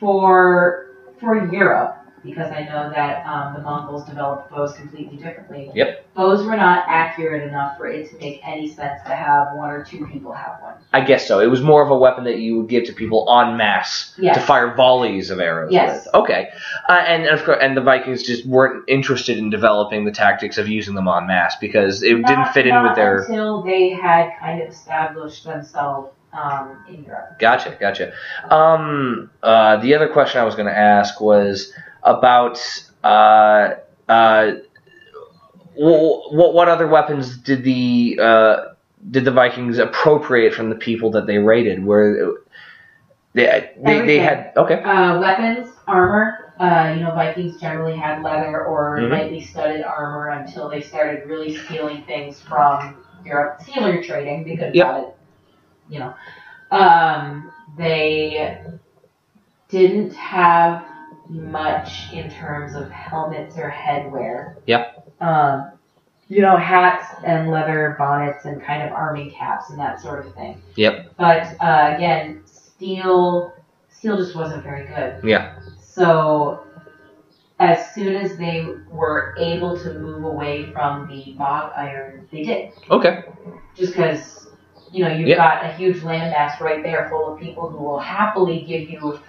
[0.00, 5.70] for for Europe, because I know that um, the Mongols developed bows completely differently.
[5.74, 6.04] Yep.
[6.14, 9.84] Bows were not accurate enough for it to make any sense to have one or
[9.84, 10.74] two people have one.
[10.92, 11.40] I guess so.
[11.40, 14.36] It was more of a weapon that you would give to people en masse Yes.
[14.36, 16.06] to fire volleys of arrows Yes.
[16.06, 16.14] with.
[16.14, 16.48] Okay,
[16.88, 20.68] uh, and of course, and the Vikings just weren't interested in developing the tactics of
[20.68, 23.20] using them en masse because it didn't fit in with their.
[23.22, 27.38] until they had kind of established themselves um, in Europe.
[27.38, 28.12] Gotcha, gotcha.
[28.50, 31.72] Um, uh, the other question I was going to ask was
[32.06, 32.58] about
[33.04, 33.74] uh,
[34.08, 34.52] uh,
[35.74, 38.56] what what other weapons did the uh,
[39.10, 41.84] did the Vikings appropriate from the people that they raided?
[41.84, 42.34] Where
[43.34, 46.54] they they, they had okay, Uh, weapons, armor.
[46.58, 49.10] Uh, you know, Vikings generally had leather or Mhm.
[49.10, 53.60] lightly studded armor until they started really stealing things from Europe.
[53.60, 54.86] Stealing trading, they could have Yep.
[54.86, 55.16] got it.
[55.90, 56.14] You know,
[56.70, 58.58] um, they
[59.68, 60.84] didn't have
[61.28, 64.56] much in terms of helmets or headwear.
[64.66, 65.12] Yep.
[65.20, 65.72] Um,
[66.28, 70.34] you know, hats and leather bonnets and kind of army caps and that sort of
[70.34, 70.60] thing.
[70.76, 71.14] Yep.
[71.16, 73.52] But uh, again, steel
[73.90, 75.20] steel just wasn't very good.
[75.24, 75.58] Yeah.
[75.80, 76.64] So
[77.58, 82.72] as soon as they were able to move away from the bog iron, they did.
[82.90, 83.24] okay,
[83.74, 84.48] Just because
[84.92, 85.36] you know you've Yeah.
[85.36, 89.20] got a huge landmass right there full of people who will happily give you.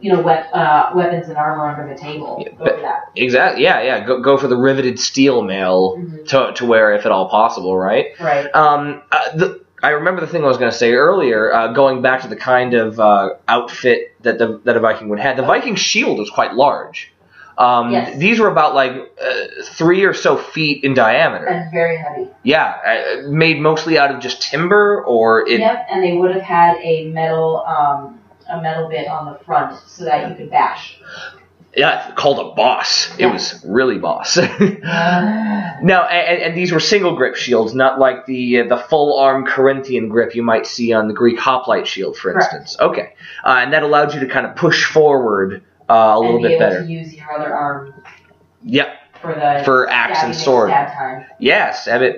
[0.00, 2.42] You know, uh, weapons and armor under the table.
[2.44, 3.10] Yeah, but- that.
[3.16, 3.62] exactly.
[3.62, 4.04] Yeah, yeah.
[4.06, 6.26] Go go for the riveted steel mail Mhm.
[6.28, 8.06] to to wear if at all possible, right?
[8.20, 8.54] Right.
[8.54, 12.02] Um, uh, the, I remember the thing I was going to say earlier, uh, going
[12.02, 15.36] back to the kind of uh, outfit that the that a Viking would have.
[15.36, 17.12] The Viking shield was quite large.
[17.58, 18.16] Um, Yes.
[18.18, 19.32] These were about like uh,
[19.64, 21.46] three or so feet in diameter.
[21.46, 22.28] And very heavy.
[22.42, 25.60] Yeah, uh, made mostly out of just timber, or it.
[25.60, 28.19] Yep, and they would have had a metal um,
[28.50, 31.00] a metal bit on the front so that you could bash.
[31.76, 33.16] Yeah, called a boss.
[33.18, 34.36] It was really boss.
[35.82, 39.46] No, and, and these were single grip shields, not like the uh, the full arm
[39.46, 42.52] Corinthian grip you might see on the Greek hoplite shield, for Correct.
[42.52, 42.76] instance.
[42.78, 46.42] Okay, uh, and that allowed you to kind of push forward uh, a little and
[46.42, 46.82] be bit able better.
[46.84, 47.94] to use your other arm
[48.62, 48.88] Yep.
[49.20, 50.70] For the For axe and sword.
[50.70, 51.26] stab time.
[51.38, 51.74] Yeah.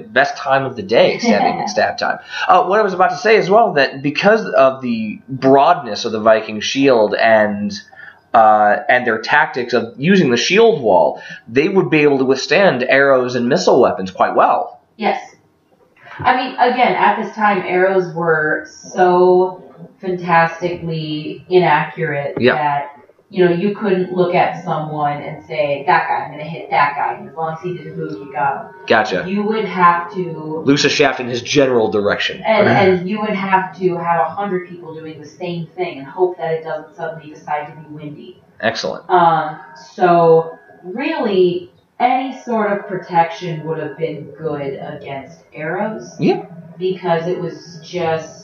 [0.09, 2.19] Best time of the day, stabbing and stab time.
[2.49, 6.13] Uh, what I was about to say as well that because of the broadness of
[6.13, 7.73] the Viking shield and
[8.35, 12.83] uh, and their tactics of using the shield wall, they would be able to withstand
[12.83, 14.81] arrows and missile weapons quite well.
[14.97, 15.35] Yes.
[16.19, 19.63] I mean, again, at this time, arrows were so
[20.01, 22.55] fantastically inaccurate Yeah.
[22.55, 23.02] that
[23.33, 26.69] you know you couldn't look at someone and say that guy, I'm going to hit
[26.69, 28.75] that guy, and as long as he didn't move, you got him.
[28.87, 29.25] Gotcha.
[29.27, 32.43] You would have to Loose a shaft in his general direction.
[32.43, 36.07] And, and you would have to have a hundred people doing the same thing and
[36.07, 38.43] hope that it doesn't suddenly decide to be windy.
[38.61, 39.09] Excellent.
[39.09, 39.61] Um,
[39.95, 46.13] so really, any sort of protection would have been good against arrows.
[46.21, 46.47] Yeah.
[46.79, 48.42] Because it was just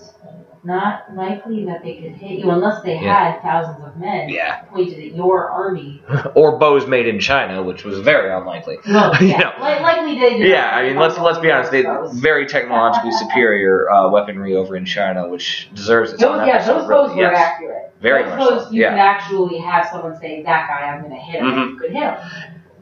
[0.64, 3.32] not likely that they could hit you unless they Yeah.
[3.32, 4.60] had thousands of men Yeah.
[4.72, 6.02] pointed at your army.
[6.34, 8.78] Or bows made in China, which was very unlikely.
[8.86, 9.52] You yeah, know.
[9.60, 10.40] like, likely did.
[10.40, 11.70] Yeah, I mean, let's let's be honest.
[11.70, 11.84] They
[12.14, 16.74] very technologically superior uh, weapons over in China, which deserves its own Those, yeah, episode,
[16.80, 17.06] those really.
[17.08, 17.38] bows were Yes.
[17.38, 17.84] accurate.
[18.00, 18.90] Very those much so, you yeah.
[18.90, 21.62] could actually have someone say, "That guy, I'm going to hit him." Mhm.
[21.62, 22.14] and You could hit him.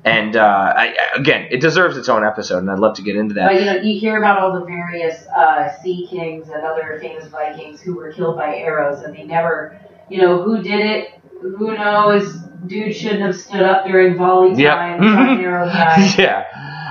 [0.06, 3.34] And uh, I, again, it deserves its own episode, and I'd love to get into
[3.34, 3.50] that.
[3.50, 7.26] But you know, you hear about all the various uh, sea kings and other famous
[7.26, 9.78] Vikings who were killed by arrows, and they never,
[10.08, 11.20] you know, who did it?
[11.42, 12.36] Who knows?
[12.66, 14.74] Dude shouldn't have stood up during volley Yep.
[14.74, 15.00] time.
[15.00, 16.08] got arrow time.
[16.18, 16.44] yeah.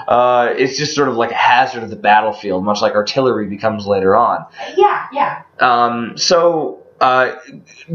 [0.08, 3.88] Uh, it's just sort of like a hazard of the battlefield, much like artillery becomes
[3.88, 4.46] later on.
[4.78, 5.42] Yeah, yeah.
[5.60, 7.36] Um, so, uh,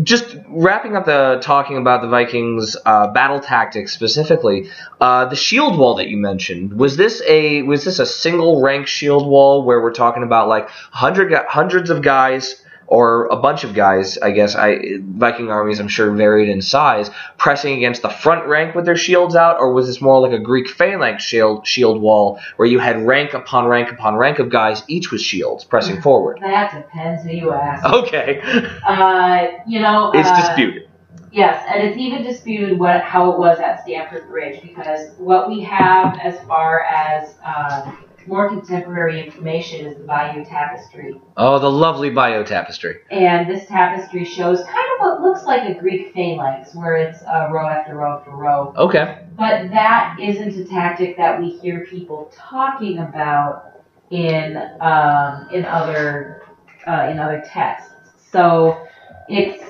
[0.02, 4.68] just wrapping up the talking about the Vikings' uh, battle tactics specifically,
[5.00, 8.86] uh, the shield wall that you mentioned was this a was this a single rank
[8.86, 13.72] shield wall where we're talking about like hundred hundreds of guys or a bunch of
[13.72, 18.46] guys, I guess I Viking armies I'm sure varied in size, pressing against the front
[18.48, 22.02] rank with their shields out, or was this more like a Greek phalanx shield shield
[22.02, 26.02] wall where you had rank upon rank upon rank of guys, each with shields pressing
[26.02, 26.38] forward?
[26.42, 27.84] That depends who you ask.
[27.84, 28.40] Okay.
[28.84, 30.88] Uh, you know, It's uh, disputed.
[31.32, 35.60] Yes, and it's even disputed what how it was at Stamford Bridge because what we
[35.60, 37.92] have as far as uh,
[38.30, 42.98] more contemporary information is the Bayeux Tapestry, Oh, the lovely Bayeux tapestry.
[43.10, 47.48] and this tapestry shows kind of what looks like a Greek phalanx, where it's uh,
[47.50, 48.72] row after row after row.
[48.76, 49.18] Okay.
[49.36, 56.42] But that isn't a tactic that we hear people talking about in um, in other
[56.86, 57.90] uh, in other texts.
[58.30, 58.86] So
[59.28, 59.64] it's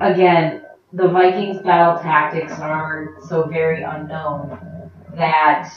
[0.00, 0.62] again
[0.92, 4.58] the Vikings' battle tactics are so very unknown
[5.14, 5.72] that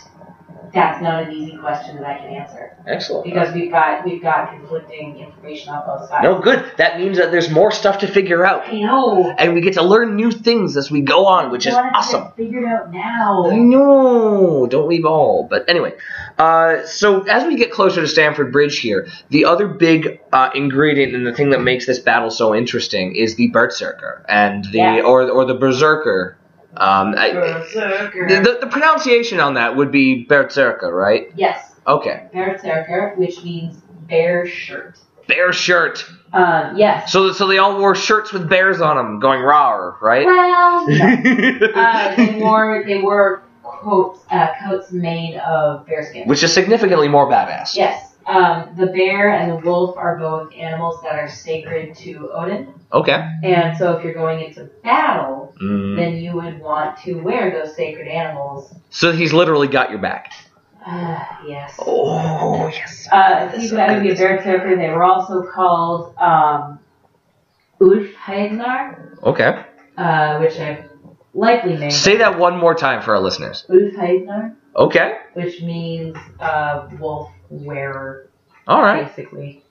[0.73, 3.25] that's not an easy question that I can answer Excellent.
[3.25, 6.23] because we've got we've got conflicting information on both sides.
[6.23, 6.71] No, good.
[6.77, 8.67] That means that there's more stuff to figure out.
[8.67, 9.31] I know.
[9.31, 12.31] And we get to learn new things as we go on, which is I awesome.
[12.37, 13.49] Figured out now.
[13.49, 15.47] I know, don't we all?
[15.49, 15.93] But anyway,
[16.37, 21.15] uh, so as we get closer to Stamford Bridge here, the other big uh, ingredient
[21.15, 25.29] and the thing that makes this battle so interesting is the Berserker and the or
[25.29, 26.37] or the Berserker.
[26.77, 31.31] Um, I, the, the, pronunciation on that would be Berserker, right?
[31.35, 34.97] Yes, Okay, Berserker, which means bear shirt.
[35.27, 36.05] bear shirt.
[36.33, 37.11] Um, yes.
[37.11, 40.25] So so they all wore shirts with bears on them, going rawr, right?
[40.25, 41.67] Well, no.
[41.75, 46.27] uh, they wore they wore coats uh, coats made of bearskin.
[46.27, 47.75] Which is significantly more badass.
[47.75, 48.14] Yes.
[48.27, 53.23] Um, the bear and the wolf are both animals that are sacred to Odin, Okay.
[53.43, 55.95] and so if you're going into battle, Mm.
[55.95, 58.73] then you would want to wear those sacred animals.
[58.89, 60.31] So he's literally got your back.
[60.85, 61.75] Uh, yes.
[61.79, 63.07] Oh yes.
[63.11, 64.75] Uh, so you could either be a berserker.
[64.75, 66.79] They were also called um,
[67.81, 69.63] Ulfheidnar, Okay.
[69.97, 70.85] uh, which I've
[71.33, 73.65] likely named Say that one more time for our listeners.
[73.69, 75.17] Ulfheidnar, Okay.
[75.33, 78.29] which means uh, wolf wearer,
[78.67, 79.07] All right.
[79.07, 79.63] basically.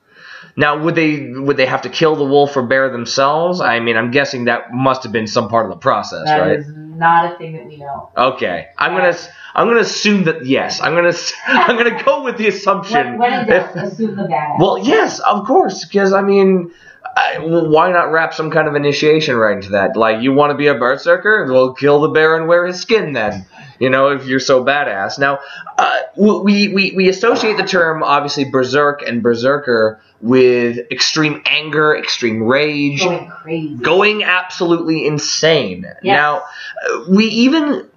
[0.56, 3.60] Now, would they would they have to kill the wolf or bear themselves?
[3.60, 6.58] I mean, I'm guessing that must have been some part of the process, That right?
[6.60, 8.10] is not a thing that we know.
[8.16, 8.68] Okay.
[8.78, 9.16] I'm gonna
[9.54, 10.80] I'm gonna assume that yes.
[10.80, 11.12] I'm gonna
[11.46, 13.18] I'm gonna go with the assumption.
[13.18, 14.58] When, when if- assume the badass.
[14.60, 16.72] well, yes, of course, because I mean.
[17.16, 19.94] I, well, why not wrap some kind of initiation right into that?
[19.96, 21.46] Like, you want to be a berserker?
[21.48, 23.46] Well, kill the bear and wear his skin then.
[23.84, 25.18] You know, if you're so badass.
[25.18, 25.40] Now,
[25.76, 32.44] uh, we, we, we associate the term, obviously, berserk and berserker with extreme anger, extreme
[32.44, 33.74] rage, going crazy.
[33.74, 35.84] going absolutely insane.
[36.02, 36.16] Yes.
[36.16, 37.90] Now, uh, we even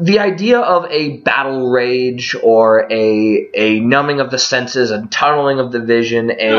[0.00, 5.60] the idea of a battle rage or a a numbing of the senses, a tunneling
[5.60, 6.50] of the vision, a.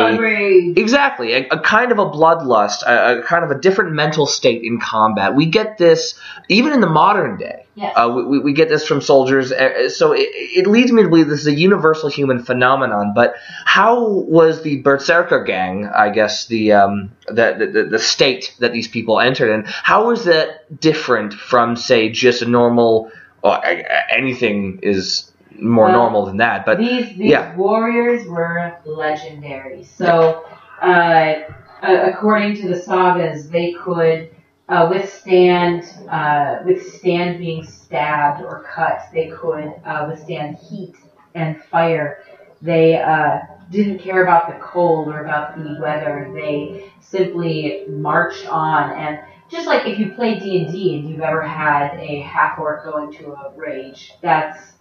[0.77, 4.63] Exactly, a, a kind of a bloodlust, a, a kind of a different mental state
[4.63, 5.35] in combat.
[5.35, 7.65] We get this even in the modern day.
[7.79, 7.93] Yes.
[7.95, 10.27] Uh, we, we- get this from soldiers, uh, so it,
[10.59, 13.13] it leads me to believe this is a universal human phenomenon.
[13.15, 18.73] But how was the Berserker gang, I guess the um, the, the the state that
[18.73, 23.11] these people entered in, how was that different from say just a normal?
[23.41, 27.55] Or uh, anything is more Well, normal than that, but these these yeah.
[27.55, 29.83] warriors were legendary.
[29.85, 30.43] So,
[30.81, 31.33] uh,
[31.81, 34.29] according to the sagas, they could
[34.69, 39.01] uh, withstand uh, withstand being stabbed or cut.
[39.13, 40.95] They could uh, withstand heat
[41.35, 42.23] and fire.
[42.61, 43.39] They uh,
[43.71, 46.31] didn't care about the cold or about the weather.
[46.33, 49.19] They simply marched on and.
[49.49, 52.83] Just like if you play D and D and you've ever had a half orc
[52.83, 54.73] go into a rage, that's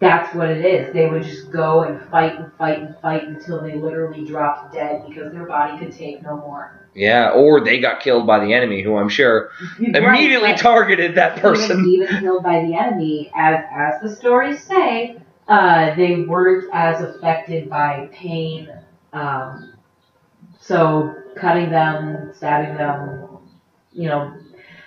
[0.00, 0.92] that's what it is.
[0.92, 5.04] They would just go and fight and fight and fight until they literally dropped dead
[5.08, 6.81] because their body could take no more.
[6.94, 11.38] Yeah, or they got killed by the enemy, who I'm sure immediately Right, targeted that
[11.38, 11.86] even, person.
[11.88, 15.16] even killed by the enemy, as as the stories say,
[15.48, 18.68] uh, they weren't as affected by pain.
[19.12, 19.74] Um,
[20.60, 23.28] so cutting them, stabbing them,
[23.92, 24.34] you know,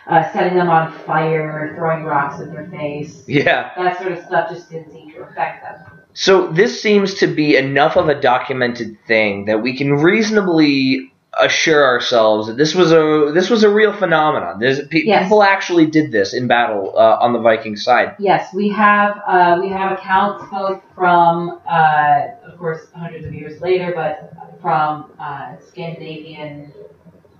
[0.07, 3.23] uh, setting them on fire, throwing rocks at their face.
[3.27, 3.71] Yeah.
[3.75, 5.99] That sort of stuff just didn't seem to affect them.
[6.13, 11.83] So this seems to be enough of a documented thing that we can reasonably assure
[11.83, 14.59] ourselves that this was a this was a real phenomenon.
[14.59, 15.23] Pe- Yes.
[15.23, 18.15] People actually did this in battle uh, on the Viking side.
[18.19, 23.59] Yes, we have uh, we have accounts both from, uh, of course, hundreds of years
[23.61, 26.71] later, but from uh, Scandinavian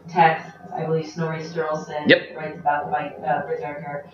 [0.09, 0.51] texts.
[0.75, 2.35] I believe Snorri Sturluson Yep.
[2.35, 4.09] writes about the Vik- uh, Berserker.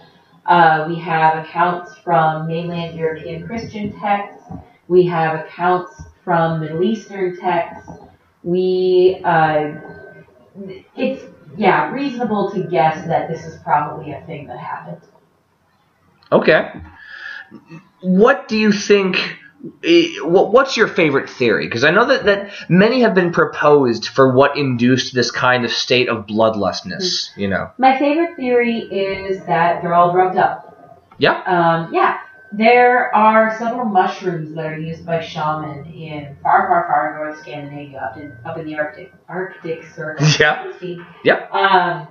[0.45, 4.51] Uh, we have accounts from mainland European Christian texts.
[4.88, 7.89] We have accounts from Middle Eastern texts.
[8.43, 9.75] We uh,
[10.95, 11.23] it's
[11.57, 15.01] yeah reasonable to guess that this is probably a thing that happened.
[16.31, 16.71] Okay.
[18.01, 19.37] What do you think?
[19.83, 21.67] eh, What, what's your favorite theory?
[21.67, 25.71] Because I know that, that many have been proposed for what induced this kind of
[25.71, 27.29] state of bloodlustness.
[27.35, 27.71] You know.
[27.77, 30.67] My favorite theory is that they're all drugged up.
[31.17, 31.41] Yeah.
[31.45, 32.19] Um, yeah.
[32.53, 37.99] There are several mushrooms that are used by shaman in far, far, far north Scandinavia,
[37.99, 40.25] up in up in the Arctic Arctic Circle.
[40.39, 40.71] Yeah.
[41.23, 41.51] Yep.
[41.53, 42.07] Um,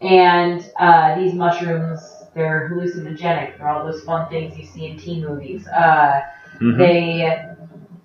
[0.00, 2.00] and uh, these mushrooms,
[2.34, 3.56] they're hallucinogenic.
[3.58, 5.66] They're all those fun things you see in teen movies.
[5.68, 6.22] Uh,
[6.60, 6.78] Mhm.
[6.78, 7.48] they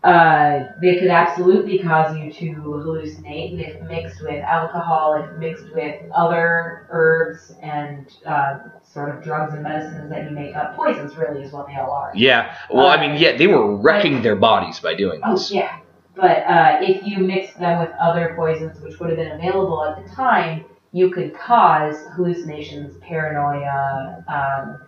[0.04, 5.66] uh, they could absolutely cause you to hallucinate, and if mixed with alcohol, if mixed
[5.76, 11.18] with other herbs and uh, sort of drugs and medicines that you make up, poisons
[11.18, 12.12] really is what they all are.
[12.16, 12.56] Yeah.
[12.70, 15.28] Well, I mean, yeah, they were wrecking their bodies by doing this.
[15.28, 15.52] Oh this.
[15.52, 15.80] yeah,
[16.16, 20.02] but uh, if you mix them with other poisons, which would have been available at
[20.02, 24.82] the time, you could cause hallucinations, paranoia, um,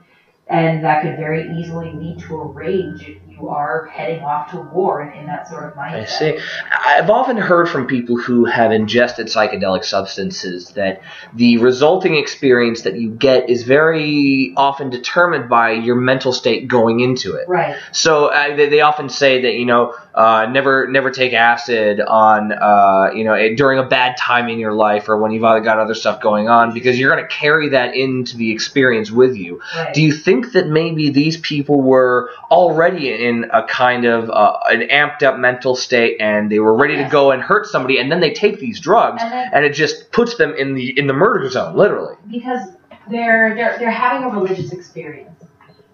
[0.47, 4.57] and that could very easily lead to a rage if you are heading off to
[4.57, 6.01] war in, in that sort of mindset.
[6.01, 6.39] I see.
[6.85, 11.01] I've often heard from people who have ingested psychedelic substances that
[11.33, 16.99] the resulting experience that you get is very often determined by your mental state going
[16.99, 17.47] into it.
[17.47, 17.77] Right.
[17.91, 22.51] So uh, they, they often say that you know uh, never never take acid on
[22.51, 25.79] uh, you know during a bad time in your life or when you've either got
[25.79, 29.61] other stuff going on because you're going to carry that into the experience with you.
[29.75, 29.93] Right.
[29.93, 34.81] Do you think that maybe these people were already in a kind of uh, an
[34.89, 38.19] amped up mental state and they were ready to go and hurt somebody and then
[38.19, 41.13] they take these drugs And then- and it just puts them in the in the
[41.13, 42.15] murder zone literally.
[42.29, 42.61] because
[43.09, 45.29] they're they're they're having a religious experience.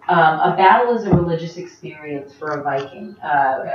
[0.10, 3.16] Um, a battle is a religious experience for a Viking.
[3.22, 3.66] Uh,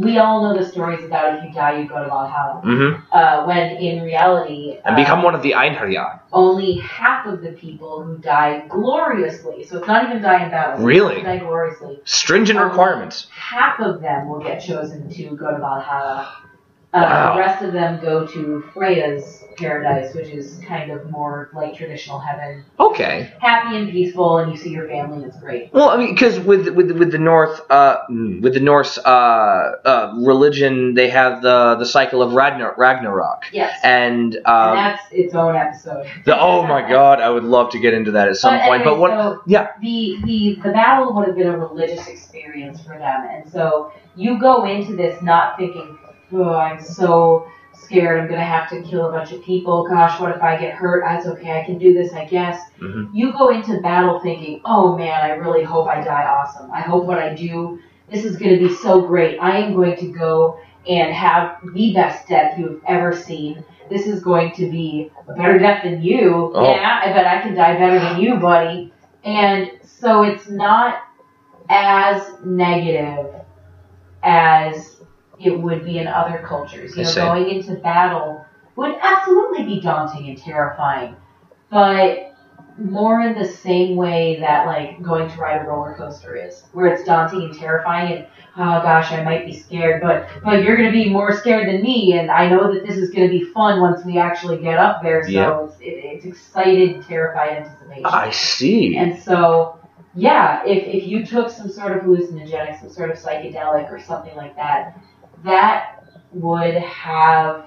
[0.00, 2.60] we all know the stories about if you die, you go to Valhalla.
[2.64, 6.20] hmm Uh, when in reality, And uh, become one of the Einherjar.
[6.32, 9.64] only half of the people who die gloriously.
[9.64, 10.84] So it's not even die in battle.
[10.84, 11.22] Really?
[11.22, 12.00] Die gloriously.
[12.04, 13.28] Stringent requirements.
[13.30, 16.42] Half of them will get chosen to go to Valhalla.
[16.92, 17.34] Uh, Wow.
[17.34, 22.18] The rest of them go to Freya's paradise, which is kind of more like traditional
[22.18, 22.64] heaven.
[22.78, 23.32] Okay.
[23.40, 25.72] Happy and peaceful, and you see your family, and it's great.
[25.72, 29.08] Well, I mean, because with with with the North, uh, mm, with the Norse uh,
[29.10, 33.78] uh, religion, they have the the cycle of Ragnar- Ragnarok, Yes.
[33.82, 36.06] and and um, that's its own episode.
[36.24, 38.84] the oh my god, I would love to get into that at some But point.
[38.84, 39.10] But what?
[39.10, 43.50] so- yeah, the, the the battle would have been a religious experience for them, and
[43.50, 45.98] so you go into this not thinking,
[46.32, 47.48] "Oh, I'm so
[47.78, 48.20] scared.
[48.20, 49.86] I'm gonna have to kill a bunch of people.
[49.86, 51.04] Gosh, what if I get hurt?
[51.06, 51.60] That's okay.
[51.60, 53.10] I can do this, I guess." Mhm.
[53.12, 56.70] You go into battle thinking, "Oh man, I really hope I die awesome.
[56.72, 57.78] I hope what I do,
[58.10, 59.38] this is gonna be so great.
[59.40, 60.58] I am going to go
[60.88, 65.58] and have the best death you've ever seen." This is going to be a better
[65.58, 66.52] death than you.
[66.54, 66.64] Oh.
[66.64, 68.92] Yeah, I bet I can die better than you, buddy.
[69.24, 70.96] And so it's not
[71.68, 73.26] as negative
[74.22, 74.95] as
[75.38, 76.96] it would be in other cultures.
[76.96, 78.44] You know, going into battle
[78.76, 81.16] would absolutely be daunting and terrifying,
[81.70, 82.32] but
[82.78, 86.86] more in the same way that like going to ride a roller coaster is, where
[86.86, 88.26] it's daunting and terrifying and
[88.56, 92.18] oh gosh, I might be scared, but but you're gonna be more scared than me,
[92.18, 95.24] and I know that this is gonna be fun once we actually get up there.
[95.24, 95.64] So Yeah.
[95.64, 98.06] it's, it, it's excited, terrified anticipation.
[98.06, 98.96] I see.
[98.96, 99.78] And so,
[100.14, 104.36] yeah, if, if you took some sort of hallucinogenic, some sort of psychedelic or something
[104.36, 104.98] like that,
[105.44, 107.66] that would have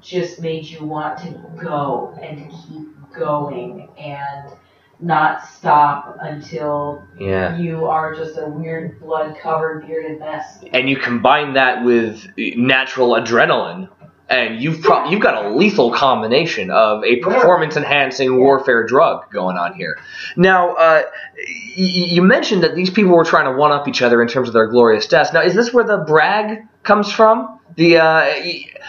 [0.00, 1.30] just made you want to
[1.62, 4.52] go and to keep going and
[5.00, 7.56] not stop until Yeah.
[7.56, 10.62] you are just a weird blood covered bearded mess.
[10.72, 13.88] And you combine that with natural adrenaline,
[14.28, 19.56] and you've pro- you've got a lethal combination of a performance enhancing warfare drug going
[19.56, 19.98] on here.
[20.36, 21.02] Now, uh,
[21.36, 21.44] y-
[21.76, 24.54] you mentioned that these people were trying to one up each other in terms of
[24.54, 25.32] their glorious deaths.
[25.32, 27.58] Now, is this where the brag comes from?
[27.76, 28.24] The uh,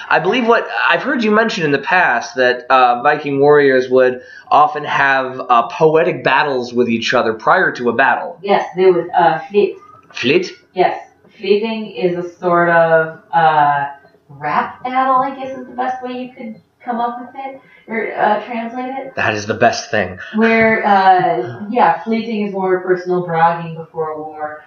[0.09, 4.21] I believe what I've heard you mention in the past that uh, Viking warriors would
[4.49, 8.39] often have uh, poetic battles with each other prior to a battle.
[8.41, 9.75] Yes, there was uh, flit.
[10.13, 10.51] Flit?
[10.73, 13.91] Yes, flitting is a sort of uh,
[14.29, 15.15] rap battle.
[15.15, 18.93] I guess is the best way you could come up with it or uh, translate
[18.95, 19.15] it.
[19.15, 20.17] That is the best thing.
[20.35, 24.63] Where uh, yeah, flyting is more personal bragging before a war,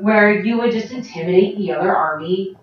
[0.00, 2.56] where you would just intimidate the other army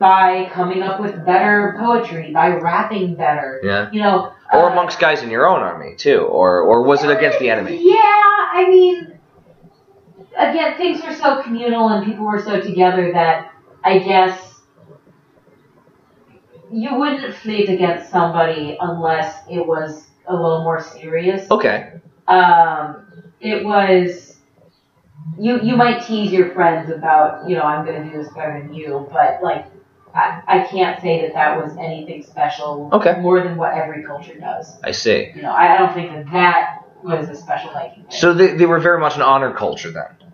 [0.00, 3.60] by coming up with better poetry, by rapping better.
[3.62, 3.90] Yeah.
[3.92, 7.10] You know, Or uh, amongst guys in your own army too, or or was it
[7.10, 7.76] against the enemy?
[7.76, 9.18] Yeah, I mean,
[10.36, 13.52] again, things were so communal and people were so together that
[13.84, 14.62] I guess
[16.72, 21.50] you wouldn't fleet against somebody unless it was a little more serious.
[21.50, 21.92] Okay.
[22.26, 23.04] Um,
[23.40, 24.38] it was
[25.38, 25.60] you.
[25.60, 28.72] You might tease your friends about, you know, I'm going to do this better than
[28.72, 29.66] you, but like.
[30.14, 33.20] I, I can't say that that was anything special Okay.
[33.20, 34.76] more than what every culture does.
[34.82, 35.30] I see.
[35.34, 38.12] You know, I, I don't think that that was a special Viking thing.
[38.20, 40.30] So they, they were very much an honor culture then,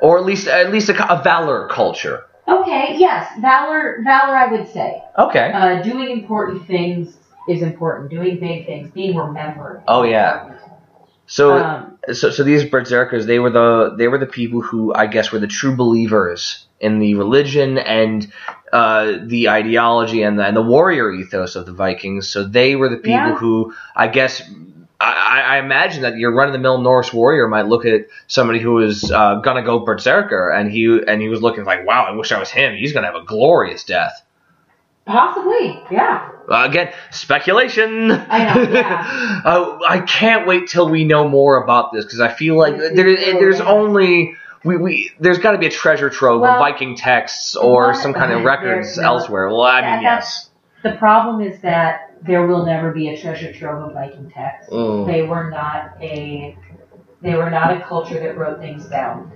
[0.00, 2.24] or at least at least a, a valor culture.
[2.46, 4.36] Okay, yes, valor, valor.
[4.36, 5.50] I would say Okay.
[5.52, 7.16] uh, doing important things
[7.48, 8.10] is important.
[8.10, 9.82] Doing big things, being remembered.
[9.88, 10.56] Oh, yeah.
[11.26, 15.06] So Um, so so these berserkers they were the they were the people who I
[15.06, 18.30] guess were the true believers in the religion and
[18.72, 22.28] uh, the ideology and the, and the warrior ethos of the Vikings.
[22.28, 23.34] So they were the people Yeah.
[23.36, 24.42] who I guess.
[25.00, 29.36] I, I imagine that your run-of-the-mill Norse warrior might look at somebody who is uh,
[29.36, 32.48] gonna go berserker, and he and he was looking like, "Wow, I wish I was
[32.50, 32.74] him.
[32.76, 34.24] He's gonna have a glorious death."
[35.06, 36.30] Possibly, yeah.
[36.48, 38.10] Again, speculation.
[38.10, 39.42] I know, yeah.
[39.44, 43.16] uh, I can't wait till we know more about this because I feel like there,
[43.16, 47.54] there's only we, we there's got to be a treasure trove Well, of Viking texts
[47.54, 49.04] or some kind of records no.
[49.04, 49.48] elsewhere.
[49.48, 50.50] Well, I mean, yes.
[50.82, 54.72] The problem is that there will never be a treasure trove of Viking texts.
[54.72, 55.06] Mm.
[55.06, 56.56] They were not a,
[57.22, 59.32] they were not a culture that wrote things down.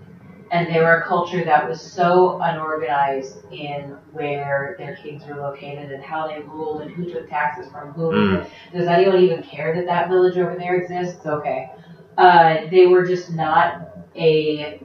[0.50, 5.92] And they were a culture that was so unorganized in where their kings were located
[5.92, 8.14] and how they ruled and who took taxes from whom.
[8.14, 8.50] Mm.
[8.72, 11.26] Does anyone even care that that village over there exists?
[11.26, 11.70] Okay.
[12.16, 14.80] Uh, they were just not a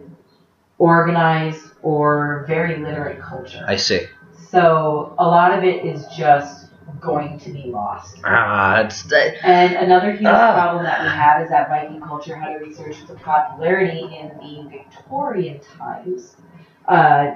[0.77, 3.63] organized or very literate culture.
[3.67, 4.01] I see.
[4.49, 6.62] So a lot of it is just
[7.03, 8.17] going to be lost.
[8.23, 9.03] Ah, it's
[9.43, 10.53] And another huge Ah.
[10.53, 14.69] problem that we have is that Viking culture had a research its popularity in the
[14.69, 16.35] Victorian times.
[16.87, 17.35] Uh,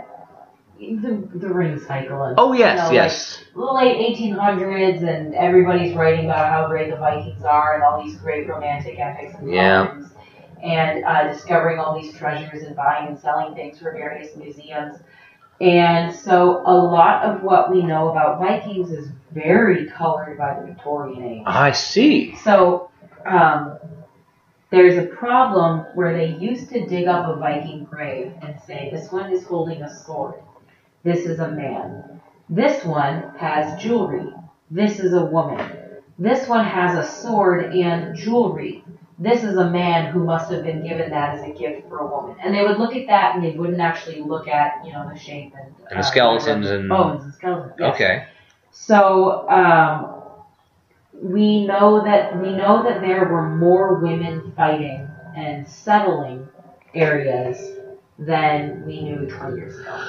[0.79, 2.21] the, the ring cycle.
[2.23, 3.43] And, oh you yes, know, yes.
[3.55, 8.15] the late 1800s, and everybody's writing about how great the Vikings are and all these
[8.17, 9.87] great romantic epics and Yeah.
[9.87, 10.11] poems,
[10.63, 14.97] and uh, discovering all these treasures and buying and selling things for various museums.
[15.59, 20.67] And so, a lot of what we know about Vikings is very colored by the
[20.67, 21.43] Victorian age.
[21.47, 22.35] I see.
[22.35, 22.91] So,
[23.25, 23.77] um,
[24.69, 29.11] there's a problem where they used to dig up a Viking grave and say, this
[29.11, 30.35] one is holding a sword.
[31.03, 32.21] This is a man.
[32.49, 34.33] This one has jewelry.
[34.69, 35.71] This is a woman.
[36.19, 38.83] This one has a sword and jewelry.
[39.19, 42.05] This is a man who must have been given that as a gift for a
[42.07, 42.35] woman.
[42.43, 45.17] And they would look at that and they wouldn't actually look at, you know, the
[45.17, 47.73] shape and, And the skeletons and- bones and skeletons.
[47.79, 47.95] yes.
[47.95, 48.25] Okay.
[48.69, 50.21] So um,
[51.19, 56.47] we know that we know that there were more women fighting and settling
[56.93, 57.71] areas
[58.19, 60.05] than we knew 20 years ago.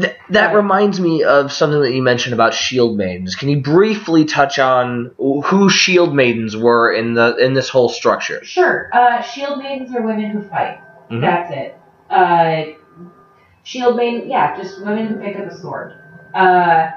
[0.00, 3.34] Th- that reminds me of something that you mentioned about shield maidens.
[3.34, 8.42] Can you briefly touch on who shield maidens were in the in this whole structure?
[8.44, 10.80] Sure, uh, shield maidens are women who fight.
[11.10, 11.20] Mhm.
[11.20, 11.78] That's it.
[12.08, 12.62] Uh,
[13.62, 15.92] shield maiden, yeah, just women who pick up a sword.
[16.34, 16.90] Uh,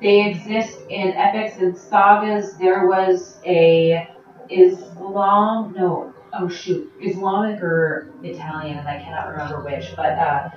[0.00, 2.56] they exist in epics and sagas.
[2.56, 4.08] There was a
[4.48, 10.48] Islam, no, oh shoot, Islamic or Italian, and I cannot remember which, but uh,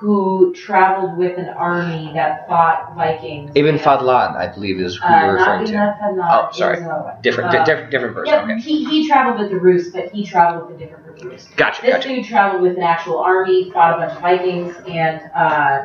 [0.00, 3.50] who traveled with an army that fought Vikings.
[3.54, 5.72] Ibn Fadlan, I believe, is who Uh, you're referring to.
[5.74, 6.78] Fadlan, Oh, sorry.
[6.78, 7.16] another.
[7.20, 8.34] Different, Uh, di- different, different person.
[8.34, 11.18] yeah, Okay, he, he traveled with the Rus, but he traveled with a different group
[11.22, 11.48] of Rus.
[11.56, 12.08] gotcha, This gotcha.
[12.08, 15.80] dude traveled with an actual army, fought a bunch of Vikings, and uh,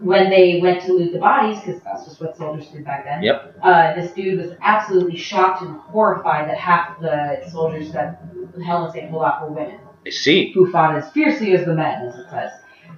[0.00, 3.22] when they went to loot the bodies, because that's just what soldiers did back then.
[3.22, 3.54] Yep.
[3.62, 8.22] Uh, this dude was absolutely shocked and horrified that half the soldiers that
[8.66, 9.12] Helen St.
[9.14, 10.50] Olaf were women I see.
[10.52, 12.50] who fought as fiercely as the men, as it says.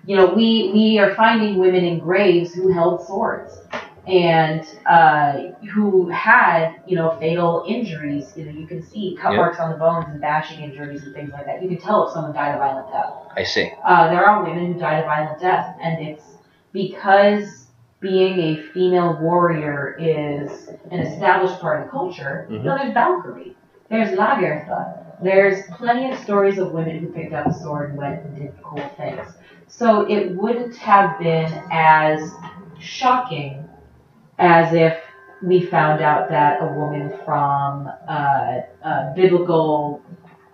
[0.04, 3.60] You know, we we are finding women in graves who held swords
[4.06, 8.32] and uh, who had you know fatal injuries.
[8.36, 9.38] You know, you can see cut Yeah.
[9.38, 11.62] marks on the bones and bashing injuries and things like that.
[11.62, 13.12] You can tell if someone died a violent death.
[13.36, 13.70] I see.
[13.84, 16.24] Uh, there are women who died a violent death, and it's
[16.72, 17.68] because
[18.00, 23.54] being a female warrior is an established part of the culture, you know, there's Valkyrie,
[23.88, 28.24] there's Lagertha, there's plenty of stories of women who picked up a sword and went
[28.24, 29.34] and did cool things.
[29.74, 32.34] So it wouldn't have been as
[32.78, 33.66] shocking
[34.38, 34.98] as if
[35.42, 40.02] we found out that a woman from uh, uh, biblical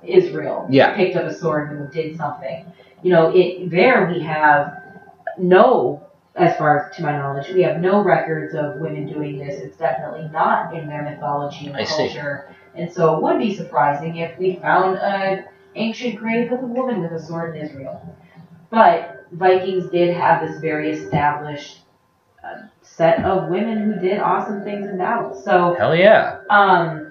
[0.05, 0.95] Israel Yeah.
[0.95, 2.65] picked up a sword and did something.
[3.03, 4.81] You know, it there we have
[5.37, 6.01] no,
[6.37, 9.61] as far as to my knowledge, we have no records of women doing this.
[9.61, 12.07] It's definitely not in their mythology and I see.
[12.09, 12.55] culture.
[12.77, 17.01] And so it would be surprising if we found an ancient grave with a woman
[17.03, 18.01] with a sword in Israel.
[18.71, 21.81] But Vikings did have this very established
[22.45, 25.35] uh, set of women who did awesome things in battle.
[25.35, 26.41] So Hell yeah.
[26.51, 27.11] um,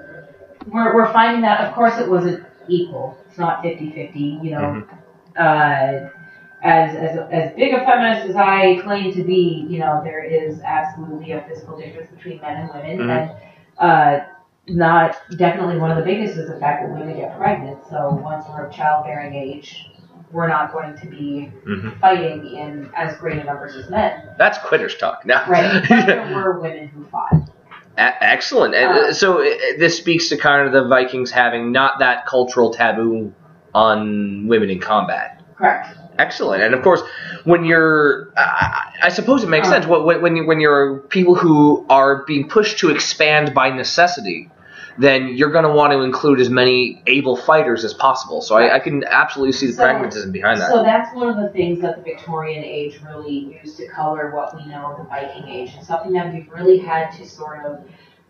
[0.68, 3.18] we're, we're finding that, of course, it wasn't equal.
[3.28, 4.20] It's not 50 50.
[4.20, 4.88] You know,
[5.39, 6.10] uh,
[6.64, 10.60] as, as, as big a feminist as I claim to be, you know, there is
[10.62, 12.97] absolutely a physical difference between men and women.
[13.08, 13.10] Mhm.
[13.10, 13.32] And
[13.78, 14.26] uh,
[14.70, 17.80] not definitely one of the biggest is the fact that women get pregnant.
[17.89, 19.91] So once we're of childbearing age,
[20.32, 21.99] we're not going to be Mhm.
[21.99, 24.13] fighting in as great a numbers as men.
[24.38, 25.25] That's quitters talk.
[25.25, 25.84] Now, Right.
[25.89, 27.34] There were women who fought.
[27.34, 28.75] E- Excellent.
[28.75, 29.45] And Uh, uh, so uh,
[29.80, 33.34] this speaks to kind of the Vikings having not that cultural taboo
[33.73, 35.41] on women in combat.
[35.57, 35.97] Correct.
[36.19, 36.61] Excellent.
[36.63, 37.01] And of course,
[37.43, 39.71] when you're, I, I suppose it makes Uh.
[39.71, 39.86] sense.
[39.88, 44.49] When when you, when you're people who are being pushed to expand by necessity,
[45.00, 48.41] then you're going to want to include as many able fighters as possible.
[48.41, 50.72] So I, I can absolutely see the So- pragmatism behind that.
[50.72, 54.56] So that's one of the things that the Victorian age really used to color what
[54.56, 57.80] we know of the Viking age, and something that we've really had to sort of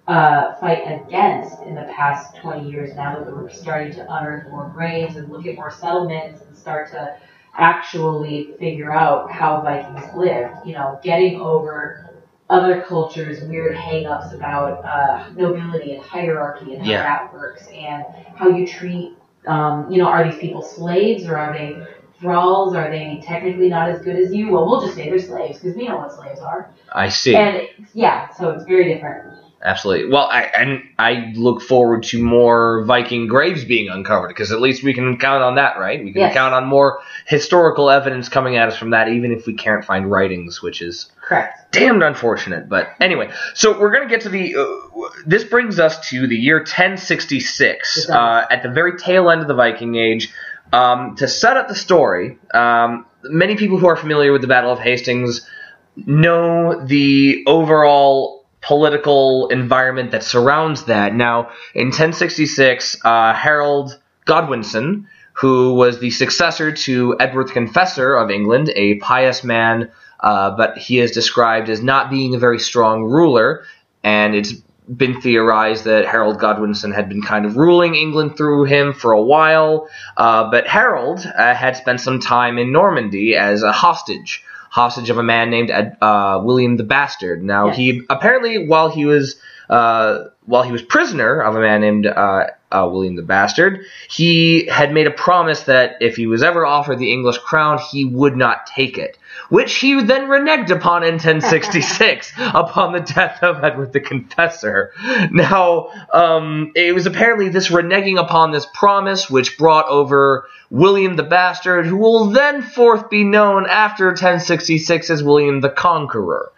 [0.07, 4.69] uh, fight against in the past 20 years now that we're starting to unearth more
[4.73, 7.17] graves and look at more settlements and start to
[7.57, 10.53] actually figure out how Vikings lived.
[10.65, 12.06] You know, getting over
[12.49, 17.03] other cultures' weird hang-ups about uh, nobility and hierarchy and how Yeah.
[17.03, 19.17] that works and how you treat
[19.47, 21.81] um, you know, are these people slaves or are they
[22.19, 22.75] thralls?
[22.75, 24.51] Are they technically not as good as you?
[24.51, 26.69] Well, we'll just say they're slaves because we know what slaves are.
[26.91, 27.35] I see.
[27.35, 29.37] And yeah, so it's very different.
[29.63, 30.11] Absolutely.
[30.11, 34.83] Well, I and I look forward to more Viking graves being uncovered because at least
[34.83, 36.03] we can count on that, right?
[36.03, 36.33] We can Yes.
[36.35, 40.11] count on more historical evidence coming at us from that, even if we can't find
[40.11, 41.71] writings, which is Correct.
[41.71, 42.69] damned unfortunate.
[42.69, 44.55] But anyway, so we're gonna get to the.
[44.55, 49.47] Uh, this brings us to the year 1066, uh, at the very tail end of
[49.47, 50.31] the Viking Age.
[50.71, 54.71] Um, to set up the story, um, many people who are familiar with the Battle
[54.71, 55.47] of Hastings
[55.95, 61.13] know the overall political environment that surrounds that.
[61.13, 68.31] Now, in 1066, uh, Harold Godwinson, who was the successor to Edward the Confessor of
[68.31, 73.03] England, a pious man, uh, but he is described as not being a very strong
[73.03, 73.63] ruler,
[74.03, 74.53] and it's
[74.95, 79.21] been theorized that Harold Godwinson had been kind of ruling England through him for a
[79.21, 84.43] while, uh, but Harold uh, had spent some time in Normandy as a hostage,
[84.77, 87.43] hostage of a man named Ed, uh, William the Bastard.
[87.43, 87.77] Now Yes.
[87.77, 89.35] he apparently while he was
[89.69, 94.65] uh, while he was prisoner of a man named uh, uh, William the Bastard, he
[94.67, 98.35] had made a promise that if he was ever offered the English crown, he would
[98.35, 99.17] not take it,
[99.49, 104.91] which he then reneged upon in 1066 upon the death of Edward the Confessor.
[105.31, 111.23] Now, um, it was apparently this reneging upon this promise which brought over William the
[111.23, 116.51] Bastard, who will then forth be known after 1066 as William the Conqueror.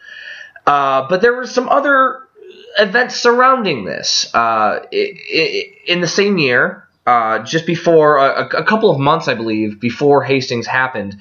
[0.65, 2.27] Uh, but there were some other
[2.77, 4.29] events surrounding this.
[4.33, 9.27] Uh, i- i- in the same year, uh, just before a, a couple of months,
[9.27, 11.17] I believe, before Hastings happened,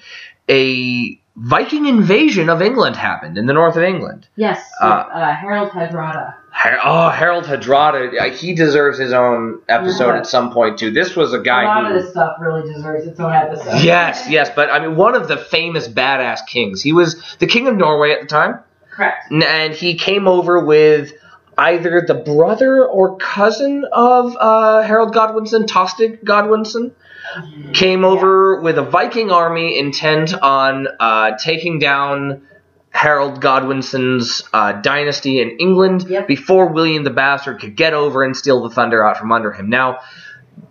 [0.49, 4.27] a Viking invasion of England happened in the north of England.
[4.35, 6.35] Yes, Uh, uh, Harold Hardrada.
[6.51, 10.17] Har- Oh, Harold Hardrada, uh, he deserves his own episode Yeah.
[10.19, 10.91] at some point too.
[10.91, 11.63] This was a guy.
[11.63, 13.83] A lot who of this stuff really deserves its own episode.
[13.85, 16.83] Yes, yes, but I mean, one of the famous badass kings.
[16.83, 18.59] He was the king of Norway at the time,
[18.91, 19.31] Correct.
[19.31, 21.13] and he came over with
[21.59, 26.93] either the brother or cousin of uh, Harold Godwinson, Tostig Godwinson.
[27.75, 32.47] Came over with a Viking army intent on uh, taking down
[32.91, 36.27] Harold Godwinson's uh, dynasty in England Yep.
[36.27, 39.69] before William the Bastard could get over and steal the thunder out from under him.
[39.69, 39.99] Now,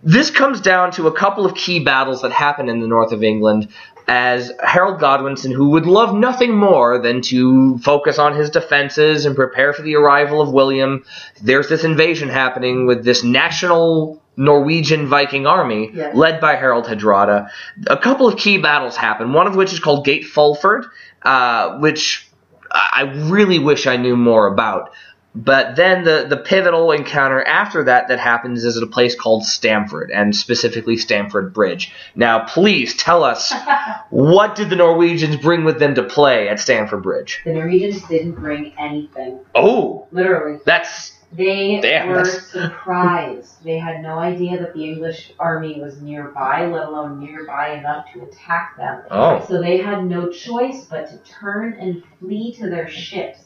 [0.02, 3.22] this comes down to a couple of key battles that happen in the north of
[3.22, 3.68] England
[4.08, 9.36] as Harold Godwinson, who would love nothing more than to focus on his defenses and
[9.36, 11.04] prepare for the arrival of William.
[11.42, 16.14] There's this invasion happening with this national Norwegian Viking army Yes.
[16.16, 17.50] led by Harold Hardrada.
[17.88, 19.32] A couple of key battles happen.
[19.34, 20.86] One of which is called Gate Fulford,
[21.22, 22.26] uh, which
[22.70, 24.90] I really wish I knew more about.
[25.34, 29.44] But then the, the pivotal encounter after that that happens is at a place called
[29.44, 31.92] Stamford, and specifically Stamford Bridge.
[32.16, 33.52] Now, please tell us
[34.10, 37.40] what did the Norwegians bring with them to play at Stamford Bridge?
[37.44, 39.40] The Norwegians didn't bring anything.
[39.54, 40.58] Oh, Literally.
[40.64, 43.62] that's They Damn, were that's- surprised.
[43.62, 48.22] They had no idea that the English army was nearby, let alone nearby enough to
[48.22, 49.02] attack them.
[49.10, 53.40] oh So they had no choice but to turn and flee to their ships,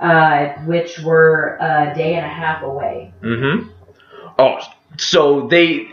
[0.00, 3.12] uh, which were a day and a half away.
[3.22, 3.68] mm-hmm.
[4.38, 4.58] Oh,
[4.96, 5.86] so they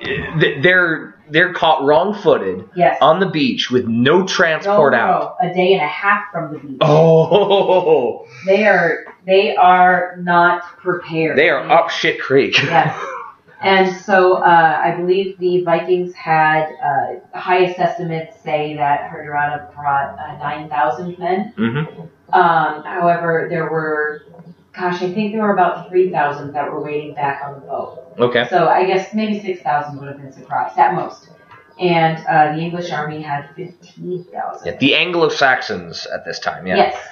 [0.62, 3.00] they're they're caught wrong-footed Yes.
[3.02, 5.38] on the beach with no no, transport no, out.
[5.42, 6.78] a day and a half from the beach.
[6.82, 11.38] Oh, They are they are not prepared.
[11.38, 12.56] they are up shit creek.
[12.62, 12.96] Yes.
[13.62, 20.20] And so uh, I believe the Vikings had uh, highest estimates say that Hardrada brought
[20.20, 21.54] uh, 9,000 men.
[21.58, 22.06] mm-hmm.
[22.34, 24.24] Um, however, there were,
[24.74, 28.14] gosh, I think there were about 3,000 that were waiting back on the boat.
[28.18, 28.48] Okay.
[28.50, 31.30] So I guess maybe 6,000 would have been surprised at most.
[31.80, 34.66] And uh, the English army had 15,000.
[34.66, 36.66] Yeah, the Anglo-Saxons at this time.
[36.66, 36.78] Yeah.
[36.78, 37.08] Yes.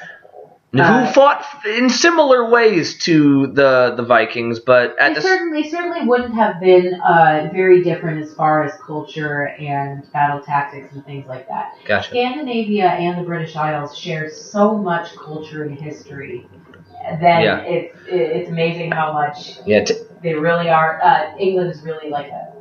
[0.74, 1.45] Who Uh, fought
[1.78, 6.59] in similar ways to the the Vikings, but at They the certainly certainly wouldn't have
[6.59, 11.74] been uh, very different as far as culture and battle tactics and things like that.
[11.86, 12.09] gotcha.
[12.09, 16.47] Scandinavia and the British Isles share so much culture and history
[17.21, 17.57] that Yeah.
[17.59, 19.93] it's it's amazing how much Yeah, t-
[20.24, 20.99] they really are.
[21.03, 22.53] Uh, England is really like a,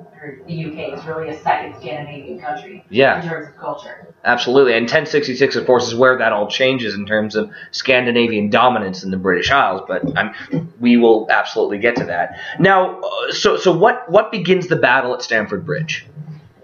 [0.47, 4.15] the UK is really a second Scandinavian country yeah, in terms of culture.
[4.25, 4.75] absolutely.
[4.75, 9.11] And 1066, of course, is where that all changes in terms of Scandinavian dominance in
[9.11, 9.83] the British Isles.
[9.87, 12.39] But I'm, we will absolutely get to that.
[12.59, 16.07] Now, uh, so so what what begins the battle at Stamford Bridge?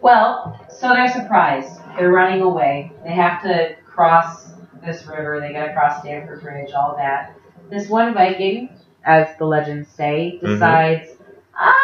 [0.01, 1.81] Well, so they're surprised.
[1.97, 2.93] They're running away.
[3.05, 4.53] They have to cross
[4.85, 5.41] this river.
[5.41, 7.35] They got to cross Stamford Bridge, all that.
[7.71, 8.71] This one Viking,
[9.05, 11.11] as the legends say, decides,
[11.55, 11.75] I'm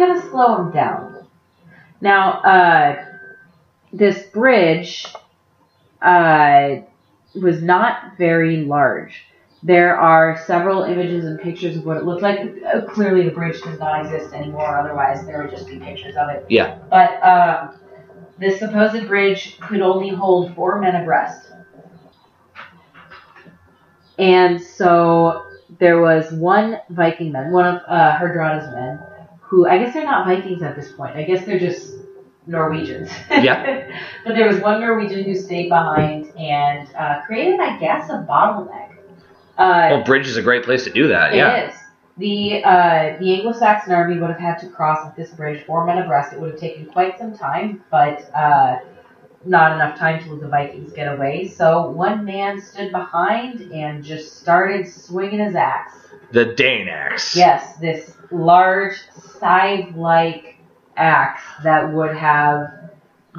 [0.00, 1.28] going to slow him down.
[2.00, 3.04] Now, uh,
[3.92, 5.06] this bridge
[6.00, 6.76] uh,
[7.34, 9.24] was not very large.
[9.62, 12.40] There are several images and pictures of what it looked like.
[12.40, 14.78] Uh, Clearly, the bridge does not exist anymore.
[14.78, 16.46] Otherwise, there would just be pictures of it.
[16.48, 16.78] Yeah.
[16.88, 17.78] But um,
[18.38, 21.52] this supposed bridge could only hold four men abreast.
[24.18, 25.44] And so
[25.78, 28.98] there was one Viking man, one of uh, Hardrada's men,
[29.50, 31.16] who I guess they're not Vikings at this point.
[31.16, 31.94] I guess they're just
[32.46, 33.10] Norwegians.
[33.30, 33.90] Yeah.
[34.24, 38.90] but there was one Norwegian who stayed behind and uh, created, I guess, a bottleneck.
[39.58, 41.32] Uh, Well, bridge is a great place to do that.
[41.32, 41.68] it yeah.
[41.68, 41.74] is.
[42.18, 46.32] The uh, the Anglo-Saxon army would have had to cross this bridge four men abreast.
[46.32, 48.78] It would have taken quite some time, but uh,
[49.44, 51.48] not enough time to let the Vikings get away.
[51.48, 55.94] So one man stood behind and just started swinging his axe.
[56.32, 57.34] The Dane axe.
[57.34, 58.96] Yes, this large
[59.38, 60.56] scythe-like
[60.96, 62.90] axe that would have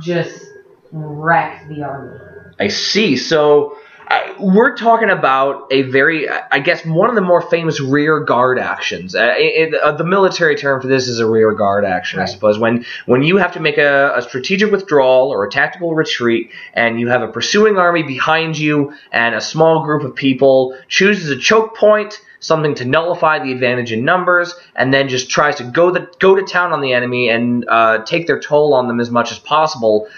[0.02, 0.46] just
[0.92, 2.20] wrecked the army.
[2.60, 3.18] I see.
[3.18, 3.78] So
[4.08, 8.60] uh, we're talking about a very, I guess, one of the more famous rear guard
[8.60, 9.16] actions.
[9.16, 12.60] Uh, it, uh, the military term for this is a rear guard action, I suppose.
[12.60, 17.00] When when you have to make a, a strategic withdrawal or a tactical retreat, and
[17.00, 21.38] you have a pursuing army behind you, and a small group of people chooses a
[21.38, 22.22] choke point.
[22.42, 26.36] Something to nullify the advantage in numbers, and then just tries to go the go
[26.36, 29.40] to town on the enemy and uh, take their toll on them as much as
[29.40, 30.10] possible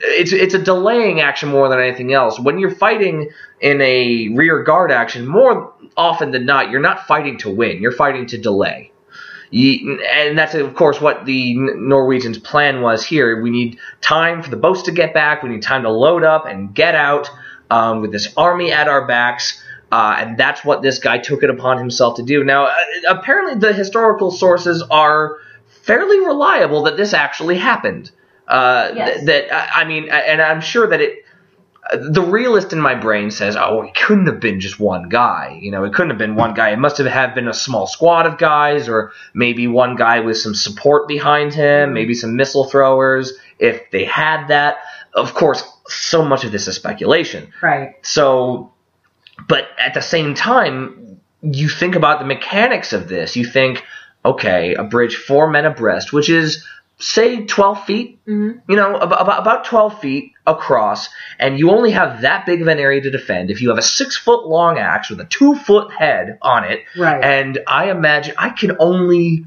[0.00, 2.38] it's it's a delaying action more than anything else.
[2.38, 7.38] When you're fighting in a rear guard action, more often than not, you're not fighting
[7.38, 7.80] to win.
[7.80, 8.92] You're fighting to delay.
[9.50, 13.40] You, and that's of course what the Norwegians' plan was here.
[13.40, 15.42] We need time for the boats to get back.
[15.42, 17.30] We need time to load up and get out
[17.70, 19.62] um, with this army at our backs.
[19.92, 22.42] Uh, and that's what this guy took it upon himself to do.
[22.42, 22.74] Now, uh,
[23.08, 25.36] apparently, the historical sources are
[25.82, 28.10] fairly reliable that this actually happened.
[28.48, 29.14] Uh, Yes.
[29.16, 31.24] th- that I I mean, and I'm sure that it.
[31.92, 35.58] uh, The realist in my brain says, "Oh, it couldn't have been just one guy.
[35.60, 36.70] You know, it couldn't have been one guy.
[36.70, 40.36] It must have had been a small squad of guys, or maybe one guy with
[40.38, 43.32] some support behind him, maybe some missile throwers.
[43.60, 44.78] If they had that,
[45.14, 47.52] of course, so much of this is speculation.
[47.62, 47.94] Right.
[48.02, 48.72] So,
[49.48, 53.36] but at the same time, you think about the mechanics of this.
[53.36, 53.84] You think,
[54.24, 56.64] okay, a bridge four men abreast, which is
[56.98, 58.60] say 12 feet, Mhm.
[58.68, 62.68] you know, about, about, about 12 feet across, and you only have that big of
[62.68, 63.50] an area to defend.
[63.50, 66.84] If you have a six foot long axe with a two foot head on it,
[66.96, 67.22] Right.
[67.22, 69.44] and I imagine I can only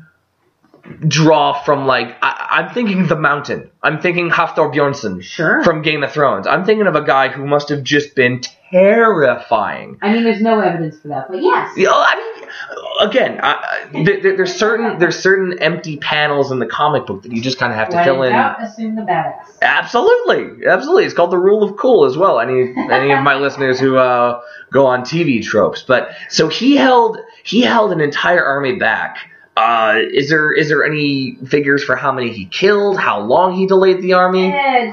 [1.07, 3.69] draw from like I, I'm thinking the mountain.
[3.83, 5.63] I'm thinking Hafthor Bjornsson Sure.
[5.63, 6.47] from Game of Thrones.
[6.47, 8.41] I'm thinking of a guy who must have just been
[8.71, 9.97] terrifying.
[10.01, 11.75] I mean, there's no evidence for that, but yes.
[11.77, 13.53] You know, I mean, again, I,
[13.93, 17.41] I- there, there- there's certain there's certain empty panels in the comic book that you
[17.41, 19.45] just kind of have to fill in doubt, assume the badass.
[19.61, 21.05] Absolutely, absolutely.
[21.05, 22.39] It's called the rule of cool as well.
[22.39, 24.41] Any any of my listeners who uh,
[24.71, 29.17] go on TV tropes, but so he held he held an entire army back.
[29.57, 32.97] Uh, is there is there any figures for how many he killed?
[32.97, 34.45] How long he delayed the army?
[34.53, 34.91] Eh,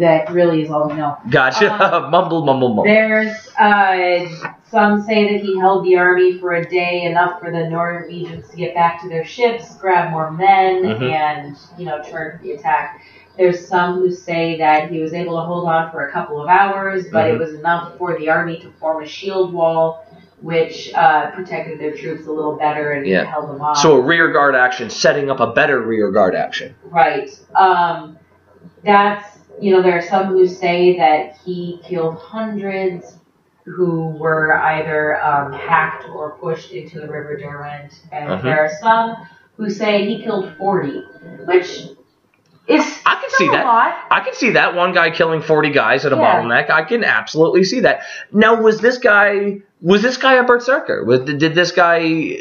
[0.00, 1.16] That really is all we know.
[1.30, 1.72] Gotcha.
[1.72, 2.84] Um, mumble, mumble, mumble.
[2.84, 4.28] There's uh,
[4.70, 8.48] some say that he held the army for a day, enough for the northern Norwegians
[8.50, 11.10] to get back to their ships, grab more men, Mhm.
[11.12, 13.02] and you know turn the attack.
[13.38, 16.48] There's some who say that he was able to hold on for a couple of
[16.48, 17.34] hours, but Mhm.
[17.34, 20.04] it was enough for the army to form a shield wall,
[20.40, 23.24] which uh, protected their troops a little better and Yeah.
[23.24, 23.78] held them off.
[23.78, 26.74] So a rear guard action, setting up a better rear guard action.
[26.84, 27.28] Right.
[27.56, 28.18] Um,
[28.84, 33.18] that's, you know, there are some who say that he killed hundreds
[33.64, 37.92] who were either um, hacked or pushed into the River Derwent.
[38.12, 38.42] And Mhm.
[38.42, 39.16] there are some
[39.56, 41.02] who say he killed 40,
[41.46, 41.88] which
[42.68, 43.64] is I can see that.
[43.64, 43.96] a lot.
[44.10, 46.22] I can see that one guy killing forty guys at a Yeah.
[46.40, 46.70] bottleneck.
[46.70, 48.02] I can absolutely see that.
[48.32, 51.04] Now, was this guy was this guy a berserker?
[51.04, 52.38] Was did this guy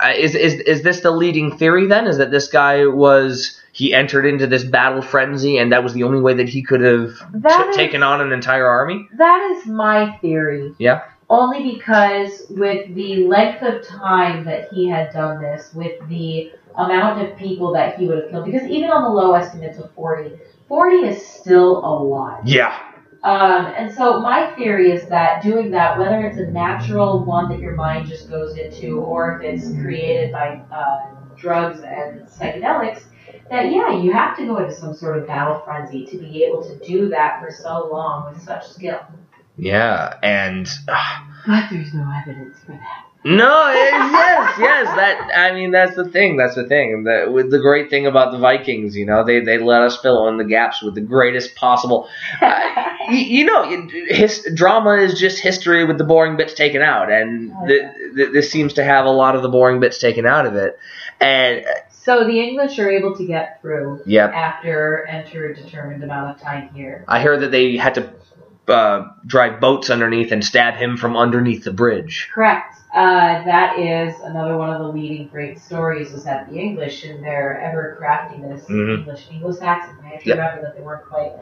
[0.00, 2.06] uh, is is is this the leading theory then?
[2.06, 6.02] Is that this guy was he entered into this battle frenzy and that was the
[6.02, 9.08] only way that he could have t- is- taken on an entire army?
[9.16, 10.74] That is my theory.
[10.78, 11.02] Yeah.
[11.28, 17.22] Only because with the length of time that he had done this, with the amount
[17.26, 20.32] of people that he would have killed, because even on the low estimates of 40,
[20.68, 22.46] 40 is still a lot.
[22.46, 22.78] Yeah.
[23.24, 27.60] Um, and so my theory is that doing that, whether it's a natural one that
[27.60, 33.04] your mind just goes into, or if it's created by uh, drugs and psychedelics,
[33.48, 36.64] that yeah, you have to go into some sort of battle frenzy to be able
[36.64, 39.00] to do that for so long with such skill.
[39.56, 43.11] Yeah, and uh, But there's no evidence for that.
[43.24, 44.96] No, yes, yes.
[44.96, 46.36] That I mean, that's the thing.
[46.36, 47.04] That's the thing.
[47.04, 50.26] The, with the great thing about the Vikings, you know, they they let us fill
[50.28, 52.08] in the gaps with the greatest possible.
[52.40, 52.60] Uh,
[53.10, 57.52] you, you know, his drama is just history with the boring bits taken out, and
[57.54, 57.92] Oh, yeah.
[58.14, 60.76] the, this seems to have a lot of the boring bits taken out of it.
[61.20, 66.02] And uh, So the English are able to get through yeah, after enter a determined
[66.02, 67.04] amount of time here.
[67.06, 68.12] I heard that they had to
[68.68, 72.28] uh, drive boats underneath and stab him from underneath the bridge.
[72.34, 72.78] Correct.
[72.92, 77.22] Uh, that is another one of the leading great stories is that the English in
[77.22, 78.98] their ever craftiness, Mhm.
[78.98, 80.34] English Anglo-Saxons, I have to Yeah.
[80.34, 81.32] remember that they weren't quite.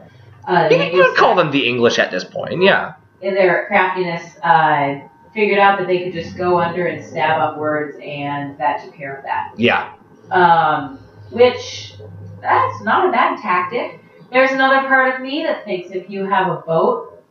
[0.47, 2.61] Uh, You the can- you can call them the English at this point.
[2.63, 2.93] Yeah.
[3.21, 4.95] in their craftiness uh,
[5.31, 9.13] figured out that they could just go under and stab upwards, and that took care
[9.15, 9.51] of that.
[9.57, 9.89] Yeah.
[10.31, 10.97] Um,
[11.29, 11.93] which
[12.41, 13.99] that's not a bad tactic.
[14.31, 17.21] There's another part of me that thinks if you have a boat,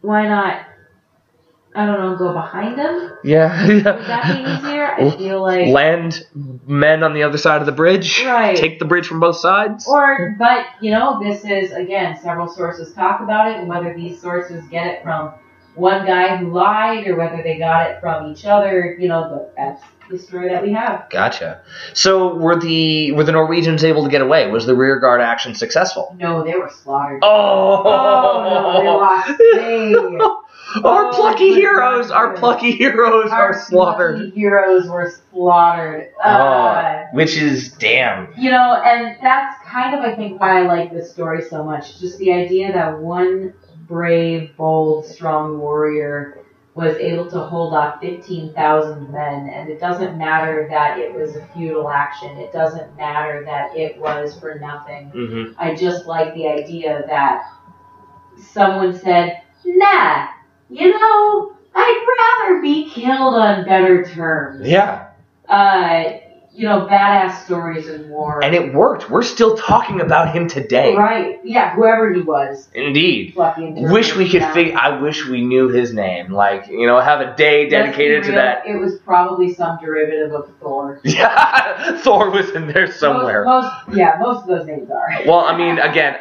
[0.00, 0.62] why not?
[1.74, 3.16] I don't know, go behind them.
[3.24, 3.66] Yeah.
[3.66, 4.92] Would that be easier?
[4.94, 6.26] I feel like, land
[6.66, 8.22] men on the other side of the bridge.
[8.26, 8.56] Right.
[8.56, 9.86] Take the bridge from both sides.
[9.88, 14.20] or but you know, this is again several sources talk about it, and whether these
[14.20, 15.32] sources get it from
[15.74, 18.94] one guy who lied or whether they got it from each other.
[19.00, 21.08] You know, but that's the story that we have.
[21.08, 21.62] Gotcha.
[21.94, 24.50] So were the were the Norwegians able to get away?
[24.50, 26.14] Was the rear guard action successful?
[26.18, 27.20] No, they were slaughtered.
[27.22, 28.80] Oh, Oh, no,
[29.40, 30.38] they lost.
[30.74, 32.16] They- our Oh, plucky my heroes, God.
[32.16, 34.18] our plucky heroes are slaughtered.
[34.18, 36.08] lucky heroes were slaughtered.
[36.22, 38.28] Uh, Oh, which is damn.
[38.36, 41.98] you know, and that's kind of, I think, why I like this story so much.
[42.00, 43.52] Just the idea that one
[43.88, 46.38] brave, bold, strong warrior
[46.74, 51.44] was able to hold off 15,000 men, and it doesn't matter that it was a
[51.48, 52.30] futile action.
[52.38, 55.08] It doesn't matter that it was for nothing.
[55.10, 57.42] hmm I just like the idea that
[58.36, 60.28] someone said, nah,
[60.72, 62.06] you know, I'd
[62.48, 64.66] rather be killed on better terms.
[64.66, 65.08] Yeah,
[65.48, 66.04] Uh,
[66.54, 68.44] you know, badass stories in war.
[68.44, 69.08] and it worked.
[69.08, 70.94] We're still talking about him today.
[70.94, 71.40] Right.
[71.44, 72.68] Yeah, whoever he was.
[72.74, 73.34] Indeed.
[73.36, 74.76] Wish we could figure.
[74.78, 76.30] I wish we knew his name.
[76.30, 78.66] Like you know, have a day dedicated to that.
[78.66, 81.00] It was probably some derivative of Thor.
[81.04, 83.44] Yeah, Thor was in there somewhere.
[83.44, 85.08] Most, most yeah, most of those names are.
[85.26, 86.16] Well, I mean, again,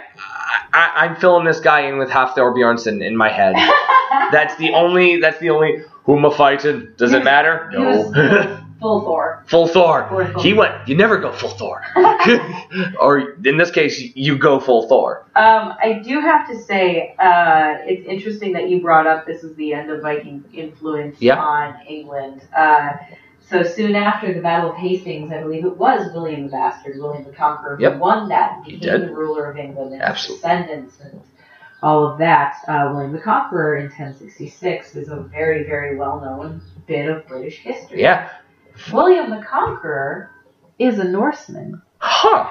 [0.73, 3.55] I, I'm filling this guy in with half Thor Bjornsson in my head.
[4.31, 5.19] That's the only.
[5.19, 5.83] That's the only.
[6.05, 6.93] Who am I fighting?
[6.97, 7.69] Does it matter?
[7.73, 8.57] No.
[8.81, 9.43] Full Thor.
[9.47, 10.07] full Thor.
[10.09, 10.41] Full Thor.
[10.41, 10.87] He went.
[10.87, 11.83] You never go full Thor.
[12.99, 15.25] or in this case, you go full Thor.
[15.35, 19.55] Um, I do have to say, uh, it's interesting that you brought up this is
[19.55, 21.37] the end of Viking influence Yeah.
[21.39, 22.41] on England.
[22.55, 22.89] Uh,
[23.49, 27.25] So soon after the Battle of Hastings, I believe it was William the Bastard, William
[27.25, 30.37] the Conqueror, who won that became the ruler of England and Absolutely.
[30.41, 31.19] descendants and
[31.83, 32.55] all of that.
[32.69, 38.01] Uh, William the Conqueror in 1066 is a very, very well-known bit of British history.
[38.01, 38.29] Yeah.
[38.91, 40.31] William the Conqueror
[40.79, 41.81] is a Norseman.
[41.99, 42.49] Huh.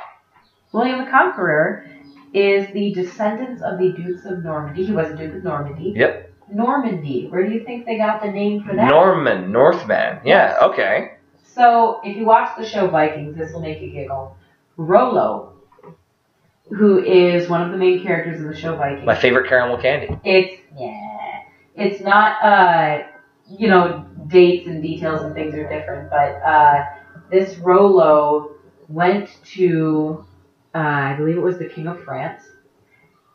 [0.72, 1.86] William the Conqueror
[2.32, 4.86] is the descendants of the Dukes of Normandy.
[4.86, 5.92] He was a Duke of Normandy.
[5.96, 6.32] Yep.
[6.52, 7.26] Normandy.
[7.28, 8.88] Where do you think they got the name for that?
[8.88, 10.20] Norman, Northman.
[10.24, 10.58] Yeah.
[10.62, 11.12] Okay.
[11.42, 14.36] So, if you watch the show Vikings, this will make you giggle.
[14.76, 15.52] Rollo,
[16.70, 20.16] who is one of the main characters in the show Vikings, My favorite caramel candy.
[20.24, 21.40] it's yeah,
[21.74, 23.02] it's not uh,
[23.58, 26.84] you know, dates and details and things are different, but uh,
[27.30, 28.52] this Rollo
[28.88, 30.24] went to,
[30.74, 32.42] uh, I believe it was the King of France,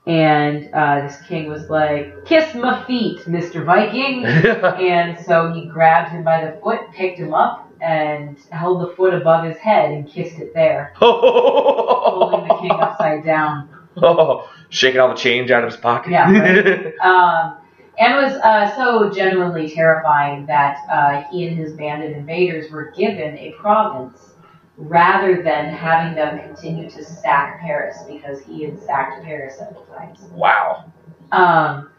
[0.07, 6.11] and uh, this king was like, "Kiss my feet, Mister Viking." And so he grabbed
[6.11, 10.07] him by the foot, picked him up, and held the foot above his head and
[10.07, 13.69] kissed it there, holding the king upside down.
[13.97, 16.11] Oh, shaking all the change out of his pocket.
[16.11, 17.57] Yeah, Um,
[17.97, 22.71] and it was uh, so genuinely terrifying that uh, he and his band of invaders
[22.71, 24.33] were given a province
[24.77, 30.19] rather than having them continue to sack Paris because he had sacked Paris several times.
[30.33, 30.91] wow.
[31.31, 31.89] Um,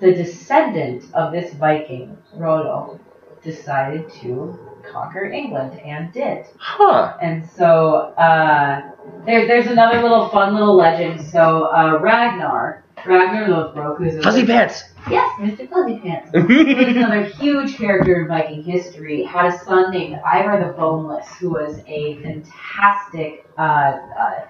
[0.00, 3.00] the descendant of this Viking, Rollo,
[3.42, 4.58] decided to
[4.90, 6.46] conquer England and did.
[6.58, 7.16] Huh.
[7.20, 8.90] And so uh,
[9.24, 11.26] there, there's another little fun little legend.
[11.26, 14.84] So uh, Ragnar, Ragnar Lothbrok, who's a Fuzzy pants.
[15.10, 15.68] yes, Mr.
[15.68, 20.72] Fuzzy Pants, who's another huge character in Viking history, had a son named Ivar the
[20.72, 24.46] Boneless, who was a fantastic, uh, uh,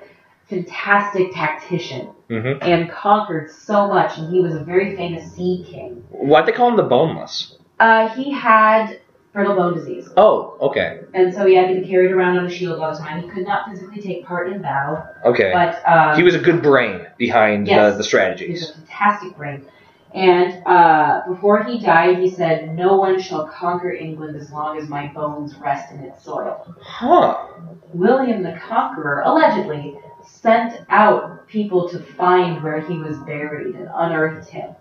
[0.48, 2.62] fantastic tactician mm-hmm.
[2.62, 4.18] and conquered so much.
[4.18, 6.04] And he was a very famous sea king.
[6.10, 7.56] Why'd they call him the boneless?
[7.80, 9.00] Uh, he had
[9.34, 10.08] brittle bone disease.
[10.16, 11.00] Oh, okay.
[11.12, 13.20] And so he had to be carried around on a shield all the time.
[13.22, 15.50] He could not physically take part in battle, Okay.
[15.52, 17.94] but um, he was a good brain behind Yes.
[17.94, 18.46] uh, the strategies.
[18.46, 19.66] he was a fantastic brain.
[20.14, 24.88] And uh, before he died, he said, "No one shall conquer England as long as
[24.88, 27.48] my bones rest in its soil." Huh.
[27.92, 34.48] William the Conqueror allegedly sent out people to find where he was buried and unearthed
[34.48, 34.76] him,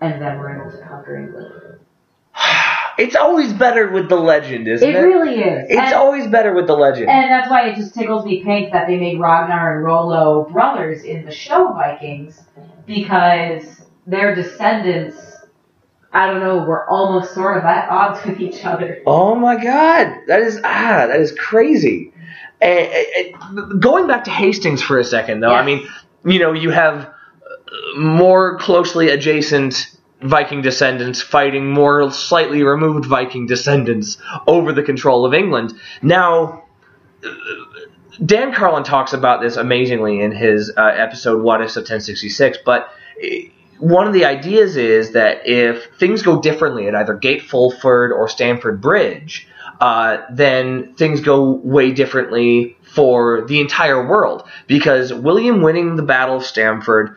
[0.00, 1.80] and then were able to conquer England.
[3.00, 4.98] It's always better with the legend, isn't It it?
[5.00, 5.66] really is.
[5.70, 7.08] It's and, always better with the legend.
[7.08, 11.02] and that's why it just tickles me pink that they made Ragnar and Rollo brothers
[11.04, 12.40] in the show Vikings
[12.86, 15.16] because their descendants,
[16.12, 19.02] I don't know, were almost sort of at odds with each other.
[19.06, 22.12] Oh my god, that is ah, that is crazy.
[22.60, 23.06] And, and-
[23.58, 25.88] and going back to Hastings for a second, though, I mean,
[26.26, 27.08] you know, you have
[27.96, 35.34] more closely adjacent Viking descendants fighting more slightly removed Viking descendants over the control of
[35.34, 35.72] England.
[36.02, 36.64] Now,
[38.24, 42.90] Dan Carlin talks about this amazingly in his uh, episode What Ifs of 1066, but
[43.22, 43.26] uh,
[43.78, 48.28] one of the ideas is that if things go differently at either Gate Fulford or
[48.28, 49.48] Stamford Bridge,
[49.80, 54.46] uh, then things go way differently for the entire world.
[54.66, 57.16] Because William winning the Battle of Stamford,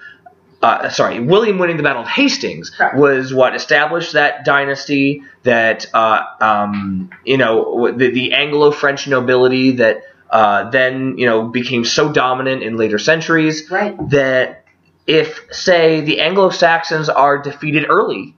[0.64, 2.96] uh, sorry, William winning the Battle of Hastings Correct.
[2.96, 10.04] was what established that dynasty, that, uh, um, you know, the, the Anglo-French nobility that
[10.30, 13.96] uh, then, you know, became so dominant in later centuries Right.
[14.10, 14.66] that
[15.06, 18.36] if, say, the Anglo Saxons are defeated early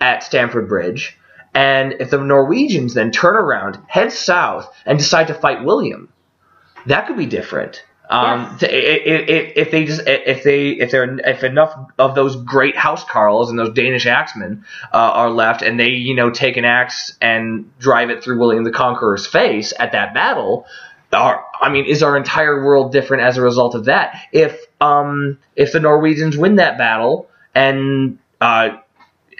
[0.00, 1.18] at Stamford Bridge,
[1.54, 6.10] and if the Norwegians then turn around, head south, and decide to fight William,
[6.86, 7.82] that could be different.
[8.10, 8.60] Um, Yes.
[8.60, 13.48] to- if they just if they if there if enough of those great house carls
[13.48, 17.70] and those Danish axemen uh, are left, and they you know take an axe and
[17.78, 20.66] drive it through William the Conqueror's face at that battle,
[21.12, 24.16] our, I mean, is our entire world different as a result of that?
[24.32, 28.70] If um, if the Norwegians win that battle and uh,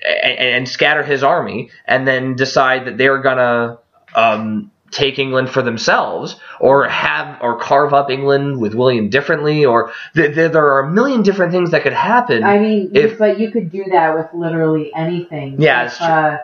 [0.04, 3.78] and, and scatter his army, and then decide that they're gonna
[4.14, 9.90] um, take England for themselves, or have or carve up England with William differently, or
[10.14, 12.44] th- th- there are a million different things that could happen.
[12.44, 15.56] I mean, If- but you could do that with literally anything.
[15.60, 16.00] Yeah, if.
[16.00, 16.38] Uh,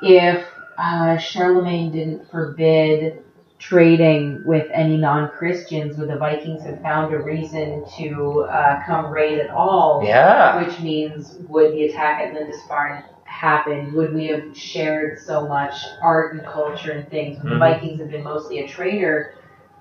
[0.00, 0.46] if
[0.78, 3.22] uh, Charlemagne didn't forbid
[3.58, 9.40] trading with any non-Christians, would the Vikings have found a reason to uh, come raid
[9.40, 10.02] at all?
[10.04, 13.92] yeah, Which means, would the attack at Lindisfarne happen?
[13.94, 17.38] Would we have shared so much art and culture and things?
[17.38, 17.50] Mhm.
[17.50, 19.34] The Vikings have been mostly a trader,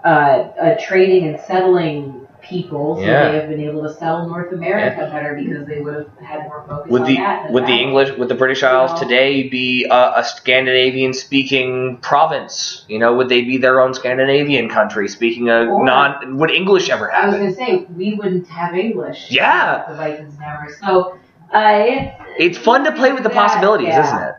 [0.03, 3.29] uh, a trading and settling people, so Yeah.
[3.31, 6.63] they have been able to sell North America better because they would have had more
[6.67, 7.51] focus Would on the that.
[7.51, 7.73] would the.
[7.73, 8.99] English would the British Isles No.
[8.99, 12.85] today be a, a Scandinavian speaking province?
[12.87, 16.37] You know, would they be their own Scandinavian country speaking a non?
[16.37, 17.25] Would English ever happen?
[17.25, 19.27] I was going to say we wouldn't have English.
[19.31, 19.83] Yeah.
[19.89, 20.69] The Vikings never.
[20.79, 21.17] So
[21.53, 24.05] uh, it's It's fun to play with the possibilities, yeah.
[24.05, 24.35] isn't it?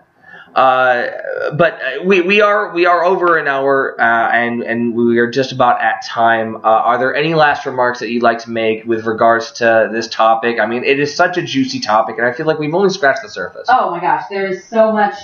[0.54, 5.18] Uh, but uh, we, we are we are over an hour uh, and and we
[5.18, 6.56] are just about at time.
[6.56, 10.08] Uh, are there any last remarks that you'd like to make with regards to this
[10.08, 10.58] topic?
[10.58, 13.22] I mean, it is such a juicy topic, and I feel like we've only scratched
[13.22, 13.66] the surface.
[13.68, 15.14] Oh my gosh, there is so much,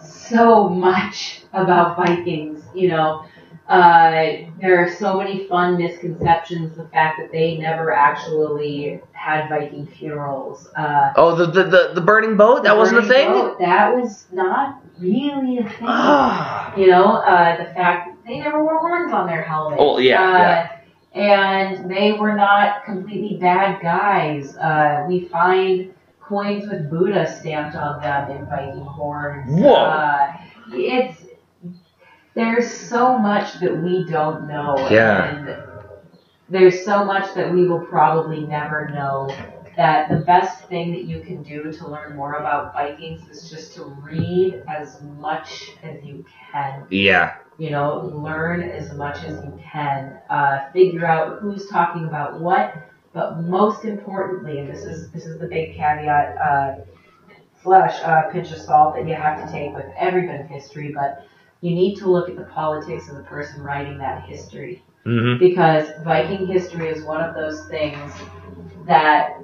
[0.00, 2.62] so much about Vikings.
[2.74, 3.24] You know,
[3.70, 6.76] uh, there are so many fun misconceptions.
[6.76, 10.68] The fact that they never actually had Viking funerals.
[10.76, 13.28] Uh, Oh, the the, the, the burning boat that wasn't a burning thing.
[13.32, 15.78] boat, that was not really a thing.
[15.82, 16.74] Ah.
[16.76, 19.80] you know, uh, the fact that they never wore horns on their helmets.
[19.80, 20.76] Oh, yeah, uh, yeah.
[21.12, 24.56] And they were not completely bad guys.
[24.56, 29.50] Uh, we find coins with Buddha stamped on them in Viking horns.
[29.50, 29.74] Whoa.
[29.74, 30.32] Uh,
[30.72, 31.19] it's
[32.34, 34.76] there's so much that we don't know.
[34.90, 35.24] Yeah.
[35.24, 35.62] And
[36.48, 39.28] there's so much that we will probably never know
[39.76, 43.74] that the best thing that you can do to learn more about Vikings is just
[43.76, 46.86] to read as much as you can.
[46.90, 47.36] Yeah.
[47.58, 50.18] You know, learn as much as you can.
[50.28, 52.74] Uh, figure out who's talking about what.
[53.12, 56.74] But most importantly, and this is this is the big caveat uh,
[57.62, 60.92] slash uh, pinch of salt that you have to take with every bit of history,
[60.94, 61.26] but
[61.60, 65.88] you need to look at the politics of the person writing that history hmm because
[66.04, 68.12] Viking history is one of those things
[68.86, 69.36] that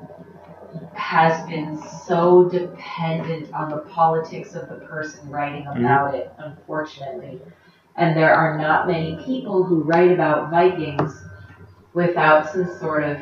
[0.94, 7.40] has been so dependent on the politics of the person writing about it, unfortunately.
[7.96, 11.22] And there are not many people who write about Vikings
[11.94, 13.18] without some sort of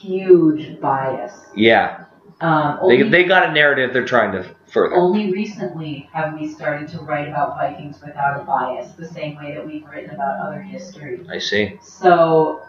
[0.00, 1.32] huge bias.
[1.54, 2.04] Yeah.
[2.40, 4.96] Um, They, they got a narrative they're trying to further.
[4.96, 9.54] only recently have we started to write about Vikings without a bias, the same way
[9.54, 11.24] that we've written about other history.
[11.30, 11.78] I see.
[11.82, 12.62] So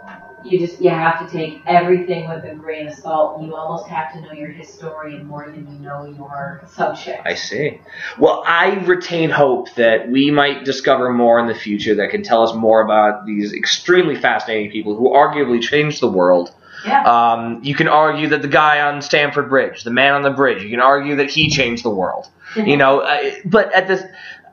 [0.43, 3.41] you just you have to take everything with a grain of salt.
[3.41, 7.25] You almost have to know your historian more than you know your subject.
[7.25, 7.80] I see.
[8.19, 12.43] Well, I retain hope that we might discover more in the future that can tell
[12.43, 16.53] us more about these extremely fascinating people who arguably changed the world.
[16.85, 17.03] Yeah.
[17.03, 20.64] Um, you can argue that the guy on Stamford Bridge, the man on the bridge,
[20.64, 22.30] you can argue that he changed the world.
[22.55, 24.03] You know, uh, but at this,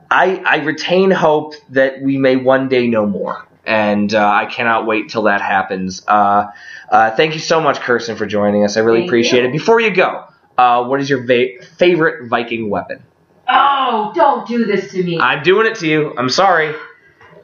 [0.09, 3.47] I, I retain hope that we may one day know more.
[3.63, 6.01] And uh, I cannot wait till that happens.
[6.07, 6.47] Uh,
[6.89, 8.75] uh, thank you so much, Kirsten, for joining us.
[8.75, 9.49] I really Thank appreciate you.
[9.49, 9.51] it.
[9.51, 10.25] Before you go,
[10.57, 13.03] uh, what is your va- favorite Viking weapon?
[13.47, 15.19] Oh, don't do this to me.
[15.19, 16.13] I'm doing it to you.
[16.17, 16.73] I'm sorry.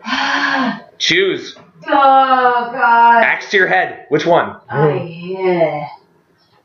[0.98, 1.56] Choose.
[1.90, 3.24] Oh God.
[3.24, 4.06] Axe to your head.
[4.10, 4.60] Which one?
[4.70, 5.88] I, yeah.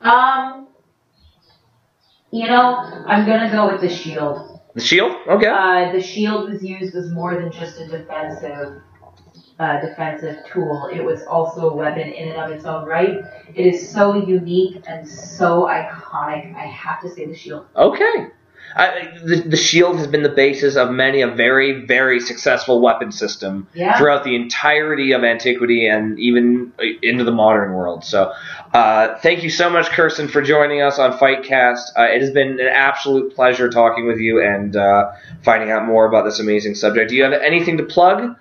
[0.00, 0.68] Um.
[2.30, 2.76] You know,
[3.06, 4.58] I'm gonna go with the shield.
[4.74, 5.14] The shield?
[5.28, 5.46] Okay.
[5.46, 8.80] Uh, the shield was used as more than just a defensive,
[9.58, 10.88] uh, defensive tool.
[10.90, 13.18] It was also a weapon in and of its own right.
[13.54, 16.54] It is so unique and so iconic.
[16.56, 17.66] I have to say the shield.
[17.76, 18.28] Okay.
[18.74, 23.12] I, the, the shield has been the basis of many a very, very successful weapon
[23.12, 23.98] system Yeah.
[23.98, 28.04] throughout the entirety of antiquity and even uh, into the modern world.
[28.04, 28.32] So,
[28.72, 31.90] uh, thank you so much, Kirsten, for joining us on Fightcast.
[31.98, 35.12] Uh, it has been an absolute pleasure talking with you and uh,
[35.44, 37.10] finding out more about this amazing subject.
[37.10, 38.36] Do you have anything to plug?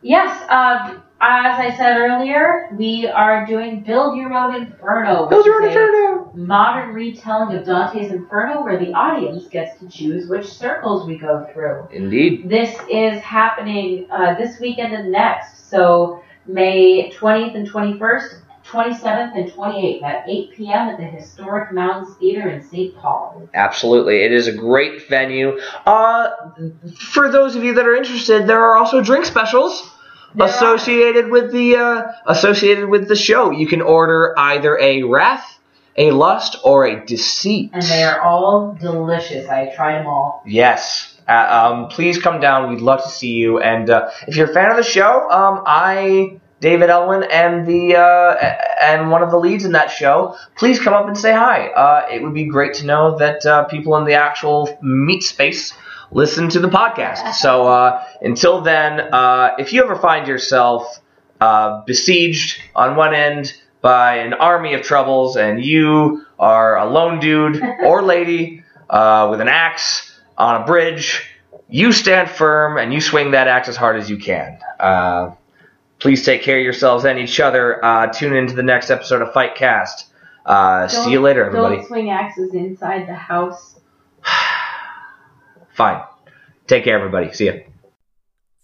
[0.00, 0.96] Yes.
[1.18, 5.26] As I said earlier, we are doing Build Your Own Inferno.
[5.26, 6.30] Build your own inferno.
[6.34, 11.48] Modern retelling of Dante's Inferno, where the audience gets to choose which circles we go
[11.54, 11.88] through.
[11.90, 12.50] Indeed.
[12.50, 15.70] This is happening uh, this weekend and next.
[15.70, 20.88] So May 20th and 21st, 27th and 28th at 8 p.m.
[20.88, 22.94] at the Historic Mounds Theater in St.
[22.94, 23.48] Paul.
[23.54, 24.22] Absolutely.
[24.22, 25.58] It is a great venue.
[25.86, 26.28] Uh,
[26.94, 29.92] for those of you that are interested, there are also drink specials
[30.44, 33.50] Associated with the uh, associated with the show.
[33.50, 35.58] You can order either a wrath,
[35.96, 37.70] a lust, or a deceit.
[37.72, 39.48] And they are all delicious.
[39.48, 40.42] I tried them all.
[40.46, 41.14] Yes.
[41.28, 41.32] Uh,
[41.72, 42.70] um, please come down.
[42.70, 43.60] We'd love to see you.
[43.60, 47.96] And uh, if you're a fan of the show, um, I, David Elwin, and the
[47.96, 48.36] uh,
[48.80, 51.68] and one of the leads in that show, please come up and say hi.
[51.68, 55.72] Uh, it would be great to know that uh, people in the actual meat space
[56.10, 57.34] listen to the podcast.
[57.34, 61.00] So uh, until then, uh, if you ever find yourself
[61.40, 67.20] uh, besieged on one end by an army of troubles, and you are a lone
[67.20, 71.22] dude or lady uh, with an axe on a bridge,
[71.68, 74.58] you stand firm and you swing that axe as hard as you can.
[74.80, 75.30] Uh,
[75.98, 77.82] Please take care of yourselves and each other.
[77.84, 80.04] Uh, tune into the next episode of Fightcast.
[80.44, 81.76] Uh, see you later, everybody.
[81.76, 83.75] Don't swing axes inside the house.
[85.76, 86.02] Fine.
[86.66, 87.32] Take care, everybody.
[87.32, 87.52] See ya.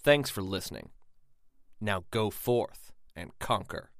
[0.03, 0.89] Thanks for listening.
[1.81, 3.92] Now go forth and conquer.